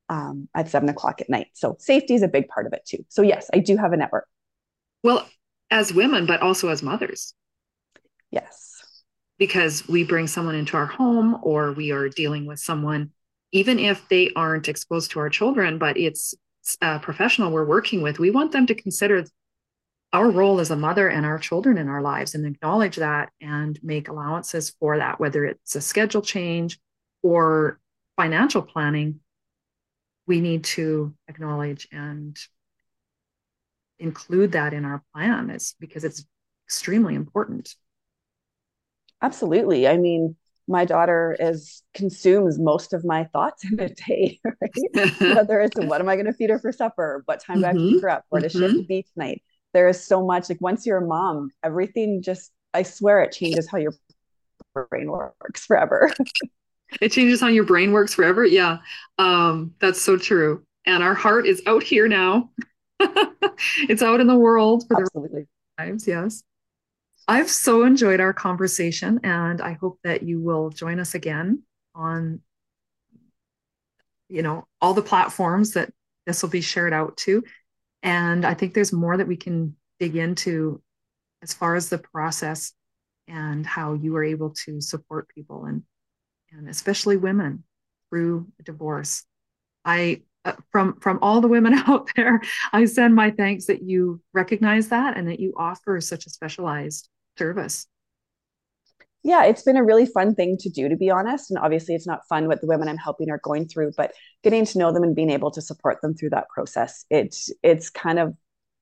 um, 0.07 0.47
at 0.55 0.69
seven 0.69 0.89
o'clock 0.89 1.21
at 1.21 1.29
night. 1.29 1.47
So 1.53 1.75
safety 1.79 2.13
is 2.13 2.23
a 2.23 2.27
big 2.27 2.47
part 2.47 2.65
of 2.65 2.73
it 2.73 2.85
too. 2.85 3.05
So 3.09 3.21
yes 3.21 3.49
i 3.53 3.59
do 3.59 3.77
have 3.77 3.91
a 3.93 3.97
network. 3.97 4.27
Well 5.03 5.27
as 5.71 5.93
women 5.93 6.25
but 6.25 6.41
also 6.41 6.69
as 6.69 6.81
mothers. 6.81 7.33
Yes. 8.31 8.75
Because 9.37 9.87
we 9.87 10.03
bring 10.03 10.27
someone 10.27 10.55
into 10.55 10.77
our 10.77 10.85
home 10.85 11.37
or 11.41 11.73
we 11.73 11.91
are 11.91 12.09
dealing 12.09 12.45
with 12.45 12.59
someone 12.59 13.11
even 13.51 13.79
if 13.79 14.07
they 14.09 14.31
aren't 14.35 14.69
exposed 14.69 15.09
to 15.11 15.19
our 15.19 15.29
children, 15.29 15.79
but 15.79 15.97
it's 15.97 16.35
a 16.81 16.99
professional 16.99 17.51
we're 17.51 17.65
working 17.65 18.03
with, 18.03 18.19
we 18.19 18.29
want 18.29 18.51
them 18.51 18.67
to 18.67 18.75
consider 18.75 19.25
our 20.11 20.29
role 20.31 20.59
as 20.59 20.71
a 20.71 20.75
mother 20.75 21.07
and 21.07 21.25
our 21.25 21.37
children 21.37 21.77
in 21.77 21.87
our 21.87 22.01
lives 22.01 22.33
and 22.33 22.45
acknowledge 22.45 22.95
that 22.95 23.29
and 23.41 23.79
make 23.83 24.07
allowances 24.07 24.71
for 24.79 24.97
that, 24.97 25.19
whether 25.19 25.45
it's 25.45 25.75
a 25.75 25.81
schedule 25.81 26.21
change 26.21 26.79
or 27.21 27.79
financial 28.17 28.61
planning. 28.61 29.19
We 30.25 30.41
need 30.41 30.63
to 30.65 31.13
acknowledge 31.27 31.87
and 31.91 32.37
include 33.99 34.53
that 34.53 34.73
in 34.73 34.85
our 34.85 35.03
plan 35.13 35.49
is 35.49 35.75
because 35.79 36.03
it's 36.03 36.25
extremely 36.65 37.15
important. 37.15 37.73
Absolutely. 39.21 39.87
I 39.87 39.97
mean, 39.97 40.35
my 40.67 40.85
daughter 40.85 41.35
is 41.39 41.83
consumes 41.93 42.59
most 42.59 42.93
of 42.93 43.03
my 43.03 43.25
thoughts 43.25 43.63
in 43.71 43.79
a 43.79 43.89
day, 43.89 44.39
right? 44.43 45.15
Whether 45.19 45.61
it's 45.61 45.79
what 45.79 45.99
am 45.99 46.09
I 46.09 46.15
going 46.15 46.27
to 46.27 46.33
feed 46.33 46.51
her 46.51 46.59
for 46.59 46.71
supper, 46.71 47.23
what 47.25 47.41
time 47.41 47.57
mm-hmm. 47.57 47.61
do 47.61 47.65
I 47.65 47.69
have 47.69 47.75
to 47.75 47.81
mm-hmm. 47.81 47.95
pick 47.95 48.01
her 48.03 48.09
up, 48.09 48.25
where 48.29 48.41
does 48.41 48.53
mm-hmm. 48.53 48.59
she 48.59 48.67
have 48.67 48.81
to 48.81 48.87
be 48.87 49.05
tonight? 49.13 49.41
There 49.73 49.87
is 49.87 50.03
so 50.03 50.25
much. 50.25 50.49
Like 50.49 50.61
once 50.61 50.85
you're 50.85 50.97
a 50.97 51.07
mom, 51.07 51.51
everything 51.63 52.21
just 52.21 52.51
I 52.73 52.83
swear 52.83 53.21
it 53.21 53.31
changes 53.31 53.69
how 53.69 53.77
your 53.77 53.93
brain 54.73 55.09
works 55.09 55.65
forever. 55.65 56.11
it 57.01 57.11
changes 57.11 57.41
how 57.41 57.47
your 57.47 57.63
brain 57.63 57.91
works 57.91 58.13
forever. 58.13 58.45
Yeah, 58.45 58.77
um, 59.17 59.73
that's 59.79 60.01
so 60.01 60.17
true. 60.17 60.63
And 60.85 61.03
our 61.03 61.13
heart 61.13 61.45
is 61.47 61.61
out 61.65 61.83
here 61.83 62.07
now. 62.07 62.51
it's 62.99 64.01
out 64.01 64.19
in 64.19 64.27
the 64.27 64.37
world 64.37 64.85
for 64.87 65.01
Absolutely. 65.01 65.47
the 65.77 65.83
lives. 65.83 66.07
Yes. 66.07 66.43
I've 67.27 67.49
so 67.49 67.83
enjoyed 67.83 68.19
our 68.19 68.33
conversation, 68.33 69.19
and 69.23 69.61
I 69.61 69.73
hope 69.73 69.99
that 70.03 70.23
you 70.23 70.39
will 70.39 70.71
join 70.71 70.99
us 70.99 71.13
again 71.13 71.61
on, 71.93 72.41
you 74.29 74.41
know, 74.41 74.67
all 74.81 74.95
the 74.95 75.03
platforms 75.03 75.73
that 75.73 75.93
this 76.25 76.41
will 76.41 76.49
be 76.49 76.61
shared 76.61 76.91
out 76.91 77.17
to. 77.17 77.43
And 78.03 78.45
I 78.45 78.53
think 78.53 78.73
there's 78.73 78.93
more 78.93 79.17
that 79.17 79.27
we 79.27 79.37
can 79.37 79.75
dig 79.99 80.15
into 80.15 80.81
as 81.41 81.53
far 81.53 81.75
as 81.75 81.89
the 81.89 81.97
process 81.97 82.73
and 83.27 83.65
how 83.65 83.93
you 83.93 84.15
are 84.15 84.23
able 84.23 84.51
to 84.51 84.81
support 84.81 85.29
people 85.29 85.65
and 85.65 85.83
and 86.51 86.67
especially 86.67 87.15
women 87.15 87.63
through 88.09 88.47
divorce. 88.63 89.23
I 89.85 90.23
uh, 90.45 90.53
from 90.71 90.99
from 90.99 91.19
all 91.21 91.41
the 91.41 91.47
women 91.47 91.73
out 91.87 92.09
there, 92.15 92.41
I 92.73 92.85
send 92.85 93.15
my 93.15 93.31
thanks 93.31 93.65
that 93.65 93.83
you 93.83 94.21
recognize 94.33 94.89
that 94.89 95.17
and 95.17 95.27
that 95.27 95.39
you 95.39 95.53
offer 95.57 95.99
such 96.01 96.25
a 96.25 96.29
specialized 96.29 97.09
service. 97.37 97.87
Yeah, 99.23 99.43
it's 99.43 99.63
been 99.63 99.77
a 99.77 99.83
really 99.83 100.05
fun 100.05 100.33
thing 100.33 100.57
to 100.59 100.69
do, 100.69 100.87
to 100.87 100.95
be 100.95 101.09
honest. 101.09 101.51
And 101.51 101.59
obviously, 101.59 101.93
it's 101.93 102.07
not 102.07 102.27
fun 102.27 102.47
what 102.47 102.61
the 102.61 102.67
women 102.67 102.87
I'm 102.87 102.97
helping 102.97 103.29
are 103.29 103.41
going 103.43 103.67
through, 103.67 103.91
but 103.97 104.13
getting 104.43 104.65
to 104.65 104.77
know 104.77 104.93
them 104.93 105.03
and 105.03 105.15
being 105.15 105.29
able 105.29 105.51
to 105.51 105.61
support 105.61 106.01
them 106.01 106.13
through 106.15 106.29
that 106.31 106.47
process, 106.49 107.05
it's 107.09 107.51
it's 107.61 107.89
kind 107.89 108.19
of 108.19 108.35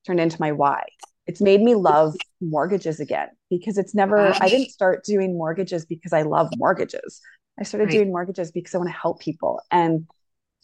turned 0.06 0.20
into 0.20 0.36
my 0.40 0.52
why. 0.52 0.84
It's 1.26 1.40
made 1.40 1.60
me 1.60 1.74
love 1.74 2.14
mortgages 2.40 3.00
again 3.00 3.28
because 3.50 3.78
it's 3.78 3.94
never. 3.94 4.32
I 4.40 4.48
didn't 4.48 4.70
start 4.70 5.04
doing 5.04 5.36
mortgages 5.36 5.84
because 5.84 6.12
I 6.12 6.22
love 6.22 6.48
mortgages. 6.56 7.20
I 7.58 7.64
started 7.64 7.86
right. 7.86 7.92
doing 7.92 8.08
mortgages 8.08 8.52
because 8.52 8.74
I 8.74 8.78
want 8.78 8.90
to 8.90 8.96
help 8.96 9.20
people. 9.20 9.60
And 9.70 10.06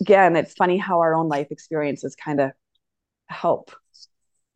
again, 0.00 0.36
it's 0.36 0.54
funny 0.54 0.78
how 0.78 1.00
our 1.00 1.14
own 1.14 1.28
life 1.28 1.48
experiences 1.50 2.14
kind 2.14 2.40
of 2.40 2.52
help 3.26 3.72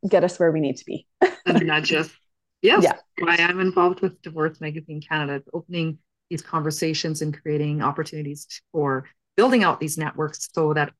get 0.08 0.24
us 0.24 0.38
where 0.38 0.52
we 0.52 0.60
need 0.60 0.76
to 0.76 0.84
be. 0.84 1.06
and 1.46 1.66
not 1.66 1.82
just, 1.82 2.12
yes, 2.62 2.82
yeah. 2.82 2.92
why 3.18 3.36
I'm 3.38 3.60
involved 3.60 4.00
with 4.00 4.20
Divorce 4.22 4.60
Magazine 4.60 5.00
Canada, 5.00 5.42
opening 5.52 5.98
these 6.30 6.42
conversations 6.42 7.22
and 7.22 7.40
creating 7.40 7.82
opportunities 7.82 8.46
for 8.72 9.04
building 9.36 9.64
out 9.64 9.80
these 9.80 9.96
networks 9.96 10.48
so 10.52 10.74
that 10.74 10.92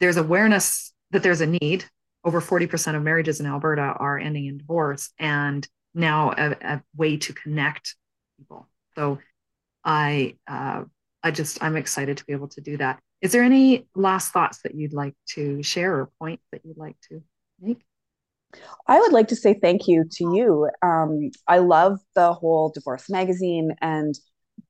there's 0.00 0.16
awareness 0.16 0.92
that 1.10 1.22
there's 1.22 1.40
a 1.40 1.46
need. 1.46 1.84
Over 2.24 2.40
40% 2.40 2.94
of 2.94 3.02
marriages 3.02 3.40
in 3.40 3.46
Alberta 3.46 3.82
are 3.82 4.18
ending 4.18 4.46
in 4.46 4.58
divorce, 4.58 5.12
and 5.18 5.66
now 5.94 6.32
a, 6.32 6.56
a 6.62 6.82
way 6.96 7.16
to 7.16 7.32
connect 7.32 7.96
people. 8.38 8.68
So 8.94 9.18
I 9.84 10.36
uh, 10.46 10.84
I 11.22 11.30
just 11.30 11.62
I'm 11.62 11.76
excited 11.76 12.18
to 12.18 12.24
be 12.24 12.32
able 12.32 12.48
to 12.48 12.60
do 12.60 12.76
that. 12.76 13.00
Is 13.20 13.32
there 13.32 13.42
any 13.42 13.86
last 13.94 14.32
thoughts 14.32 14.60
that 14.62 14.74
you'd 14.74 14.92
like 14.92 15.14
to 15.30 15.62
share 15.62 15.94
or 15.94 16.10
points 16.18 16.44
that 16.52 16.62
you'd 16.64 16.78
like 16.78 16.96
to 17.08 17.22
make? 17.60 17.82
I 18.86 18.98
would 18.98 19.12
like 19.12 19.28
to 19.28 19.36
say 19.36 19.54
thank 19.54 19.88
you 19.88 20.04
to 20.10 20.24
you. 20.34 20.68
Um, 20.82 21.30
I 21.48 21.58
love 21.58 21.98
the 22.14 22.32
whole 22.32 22.70
divorce 22.70 23.08
magazine 23.08 23.74
and 23.80 24.14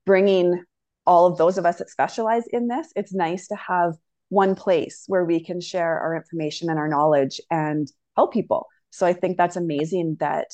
bringing 0.05 0.63
all 1.05 1.25
of 1.25 1.37
those 1.37 1.57
of 1.57 1.65
us 1.65 1.79
that 1.79 1.89
specialize 1.89 2.43
in 2.47 2.67
this. 2.67 2.91
It's 2.95 3.13
nice 3.13 3.47
to 3.47 3.55
have 3.55 3.93
one 4.29 4.55
place 4.55 5.03
where 5.07 5.25
we 5.25 5.43
can 5.43 5.61
share 5.61 5.99
our 5.99 6.15
information 6.15 6.69
and 6.69 6.79
our 6.79 6.87
knowledge 6.87 7.41
and 7.51 7.87
help 8.15 8.33
people. 8.33 8.67
So 8.89 9.05
I 9.05 9.13
think 9.13 9.37
that's 9.37 9.55
amazing 9.55 10.17
that 10.19 10.47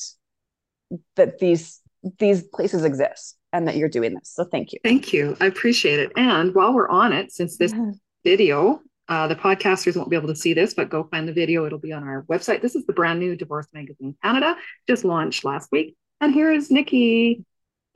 that 1.16 1.40
these 1.40 1.82
these 2.18 2.44
places 2.44 2.84
exist 2.84 3.38
and 3.52 3.68
that 3.68 3.76
you're 3.76 3.90
doing 3.90 4.14
this. 4.14 4.32
So 4.34 4.46
thank 4.46 4.72
you. 4.72 4.80
Thank 4.84 5.12
you. 5.12 5.36
I 5.40 5.46
appreciate 5.46 6.00
it. 6.00 6.12
And 6.16 6.56
while 6.56 6.74
we're 6.74 6.88
on 6.88 7.14
it, 7.14 7.32
since 7.32 7.58
this 7.58 7.74
yeah. 7.74 7.92
video, 8.24 8.82
uh, 9.10 9.28
the 9.28 9.36
podcasters 9.36 9.98
won't 9.98 10.10
be 10.10 10.16
able 10.16 10.28
to 10.28 10.36
see 10.36 10.54
this, 10.54 10.76
but 10.76 10.90
go 10.90 11.04
find 11.04 11.28
the 11.28 11.34
video. 11.34 11.66
It'll 11.66 11.80
be 11.80 11.92
on 11.92 12.04
our 12.04 12.24
website. 12.30 12.62
This 12.62 12.76
is 12.76 12.86
the 12.86 12.94
brand 12.94 13.20
new 13.20 13.36
Divorce 13.36 13.66
Magazine 13.74 14.16
Canada, 14.24 14.56
just 14.88 15.04
launched 15.04 15.44
last 15.44 15.72
week. 15.72 15.98
And 16.22 16.32
here 16.32 16.52
is 16.52 16.70
Nicki. 16.70 17.44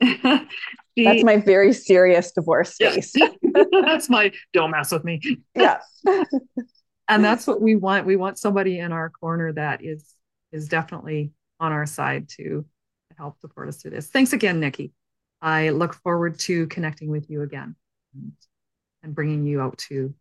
she, 0.02 0.18
That's 1.04 1.22
my 1.22 1.36
very 1.36 1.72
serious 1.72 2.32
divorce 2.32 2.74
face. 2.74 3.14
that's 3.84 4.10
my 4.10 4.32
don't 4.52 4.72
mess 4.72 4.90
with 4.90 5.04
me. 5.04 5.20
Yeah. 5.54 5.78
and 7.08 7.24
that's 7.24 7.46
what 7.46 7.60
we 7.60 7.76
want. 7.76 8.06
We 8.06 8.16
want 8.16 8.36
somebody 8.36 8.80
in 8.80 8.90
our 8.90 9.10
corner 9.10 9.52
that 9.52 9.84
is 9.84 10.04
is 10.50 10.68
definitely 10.68 11.30
on 11.60 11.70
our 11.70 11.86
side 11.86 12.28
to 12.36 12.66
help 13.16 13.38
support 13.40 13.68
us 13.68 13.80
through 13.80 13.92
this. 13.92 14.08
Thanks 14.08 14.32
again, 14.32 14.58
Nicki. 14.58 14.92
I 15.40 15.70
look 15.70 15.94
forward 15.94 16.40
to 16.40 16.66
connecting 16.66 17.08
with 17.08 17.30
you 17.30 17.42
again 17.42 17.76
and, 18.14 18.32
and 19.02 19.14
bringing 19.14 19.46
you 19.46 19.60
out 19.60 19.78
to 19.88 20.14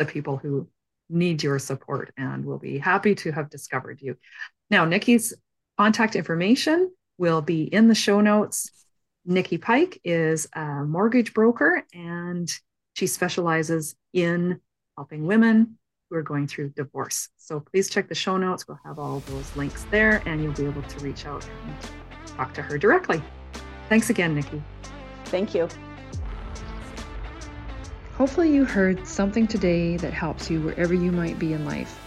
the 0.00 0.06
people 0.06 0.38
who 0.38 0.66
need 1.10 1.42
your 1.42 1.58
support 1.58 2.12
and 2.16 2.44
will 2.44 2.58
be 2.58 2.78
happy 2.78 3.14
to 3.14 3.30
have 3.30 3.50
discovered 3.50 4.00
you. 4.00 4.16
Now, 4.70 4.84
Nicki's 4.86 5.34
contact 5.76 6.16
information 6.16 6.90
will 7.18 7.42
be 7.42 7.64
in 7.64 7.86
the 7.86 7.94
show 7.94 8.20
notes. 8.20 8.70
Nicki 9.26 9.58
Pike 9.58 10.00
is 10.02 10.48
a 10.54 10.84
mortgage 10.84 11.34
broker 11.34 11.84
and 11.92 12.48
she 12.94 13.06
specializes 13.06 13.94
in 14.14 14.60
helping 14.96 15.26
women 15.26 15.78
who 16.08 16.16
are 16.16 16.22
going 16.22 16.46
through 16.46 16.70
divorce. 16.70 17.28
So 17.36 17.60
please 17.60 17.90
check 17.90 18.08
the 18.08 18.14
show 18.14 18.38
notes. 18.38 18.66
We'll 18.66 18.80
have 18.84 18.98
all 18.98 19.20
those 19.20 19.54
links 19.54 19.84
there 19.90 20.22
and 20.24 20.42
you'll 20.42 20.54
be 20.54 20.64
able 20.64 20.82
to 20.82 20.98
reach 21.00 21.26
out 21.26 21.46
and 21.66 21.76
talk 22.26 22.54
to 22.54 22.62
her 22.62 22.78
directly. 22.78 23.22
Thanks 23.90 24.08
again, 24.08 24.34
Nicki. 24.34 24.62
Thank 25.26 25.54
you. 25.54 25.68
Hopefully, 28.20 28.54
you 28.54 28.66
heard 28.66 29.06
something 29.08 29.46
today 29.46 29.96
that 29.96 30.12
helps 30.12 30.50
you 30.50 30.60
wherever 30.60 30.92
you 30.92 31.10
might 31.10 31.38
be 31.38 31.54
in 31.54 31.64
life. 31.64 31.98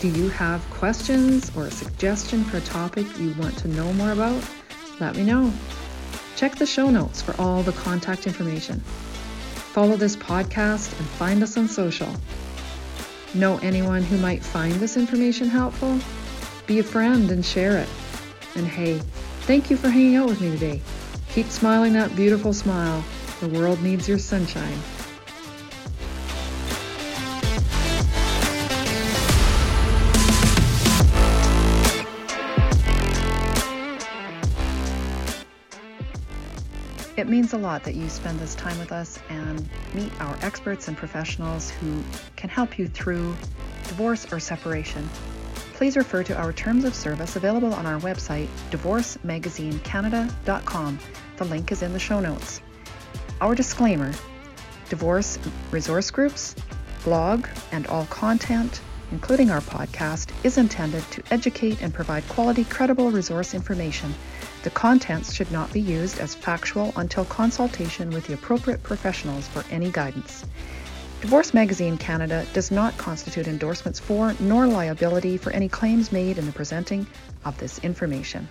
Do 0.00 0.08
you 0.08 0.30
have 0.30 0.62
questions 0.70 1.54
or 1.54 1.66
a 1.66 1.70
suggestion 1.70 2.42
for 2.42 2.56
a 2.56 2.62
topic 2.62 3.06
you 3.18 3.34
want 3.34 3.54
to 3.58 3.68
know 3.68 3.92
more 3.92 4.12
about? 4.12 4.42
Let 4.98 5.14
me 5.14 5.24
know. 5.24 5.52
Check 6.36 6.54
the 6.54 6.64
show 6.64 6.88
notes 6.88 7.20
for 7.20 7.38
all 7.38 7.62
the 7.62 7.72
contact 7.72 8.26
information. 8.26 8.80
Follow 8.80 9.96
this 9.96 10.16
podcast 10.16 10.98
and 10.98 11.06
find 11.06 11.42
us 11.42 11.58
on 11.58 11.68
social. 11.68 12.08
Know 13.34 13.58
anyone 13.58 14.04
who 14.04 14.16
might 14.16 14.42
find 14.42 14.72
this 14.76 14.96
information 14.96 15.50
helpful? 15.50 15.98
Be 16.66 16.78
a 16.78 16.82
friend 16.82 17.30
and 17.30 17.44
share 17.44 17.76
it. 17.76 17.88
And 18.54 18.66
hey, 18.66 19.00
thank 19.40 19.68
you 19.68 19.76
for 19.76 19.90
hanging 19.90 20.16
out 20.16 20.30
with 20.30 20.40
me 20.40 20.50
today. 20.52 20.80
Keep 21.34 21.48
smiling 21.48 21.92
that 21.92 22.16
beautiful 22.16 22.54
smile. 22.54 23.04
The 23.40 23.48
world 23.48 23.82
needs 23.82 24.08
your 24.08 24.18
sunshine. 24.18 24.78
It 37.26 37.30
means 37.30 37.54
a 37.54 37.58
lot 37.58 37.82
that 37.82 37.96
you 37.96 38.08
spend 38.08 38.38
this 38.38 38.54
time 38.54 38.78
with 38.78 38.92
us 38.92 39.18
and 39.30 39.68
meet 39.94 40.12
our 40.20 40.38
experts 40.42 40.86
and 40.86 40.96
professionals 40.96 41.70
who 41.70 42.04
can 42.36 42.48
help 42.48 42.78
you 42.78 42.86
through 42.86 43.34
divorce 43.88 44.32
or 44.32 44.38
separation 44.38 45.08
please 45.76 45.96
refer 45.96 46.22
to 46.22 46.36
our 46.36 46.52
terms 46.54 46.84
of 46.84 46.94
service 46.94 47.36
available 47.36 47.74
on 47.74 47.84
our 47.84 48.00
website, 48.00 48.48
divorcemagazinecanada.com. 48.70 50.98
The 51.36 51.44
link 51.44 51.70
is 51.70 51.82
in 51.82 51.92
the 51.92 51.98
show 51.98 52.20
notes. 52.20 52.62
Our 53.42 53.54
disclaimer 53.54 54.14
divorce 54.88 55.38
resource 55.70 56.10
groups, 56.10 56.56
blog, 57.04 57.46
and 57.72 57.86
all 57.88 58.06
content, 58.06 58.80
including 59.12 59.50
our 59.50 59.60
podcast, 59.60 60.30
is 60.44 60.56
intended 60.56 61.02
to 61.10 61.22
educate 61.30 61.82
and 61.82 61.92
provide 61.92 62.26
quality, 62.28 62.64
credible 62.64 63.10
resource 63.10 63.52
information. 63.52 64.14
The 64.66 64.70
contents 64.70 65.32
should 65.32 65.52
not 65.52 65.72
be 65.72 65.80
used 65.80 66.18
as 66.18 66.34
factual 66.34 66.92
until 66.96 67.24
consultation 67.24 68.10
with 68.10 68.26
the 68.26 68.34
appropriate 68.34 68.82
professionals 68.82 69.46
for 69.46 69.64
any 69.70 69.92
guidance. 69.92 70.44
Divorce 71.20 71.54
Magazine 71.54 71.96
Canada 71.96 72.44
does 72.52 72.72
not 72.72 72.98
constitute 72.98 73.46
endorsements 73.46 74.00
for 74.00 74.34
nor 74.40 74.66
liability 74.66 75.36
for 75.36 75.52
any 75.52 75.68
claims 75.68 76.10
made 76.10 76.36
in 76.36 76.46
the 76.46 76.52
presenting 76.52 77.06
of 77.44 77.56
this 77.58 77.78
information. 77.84 78.48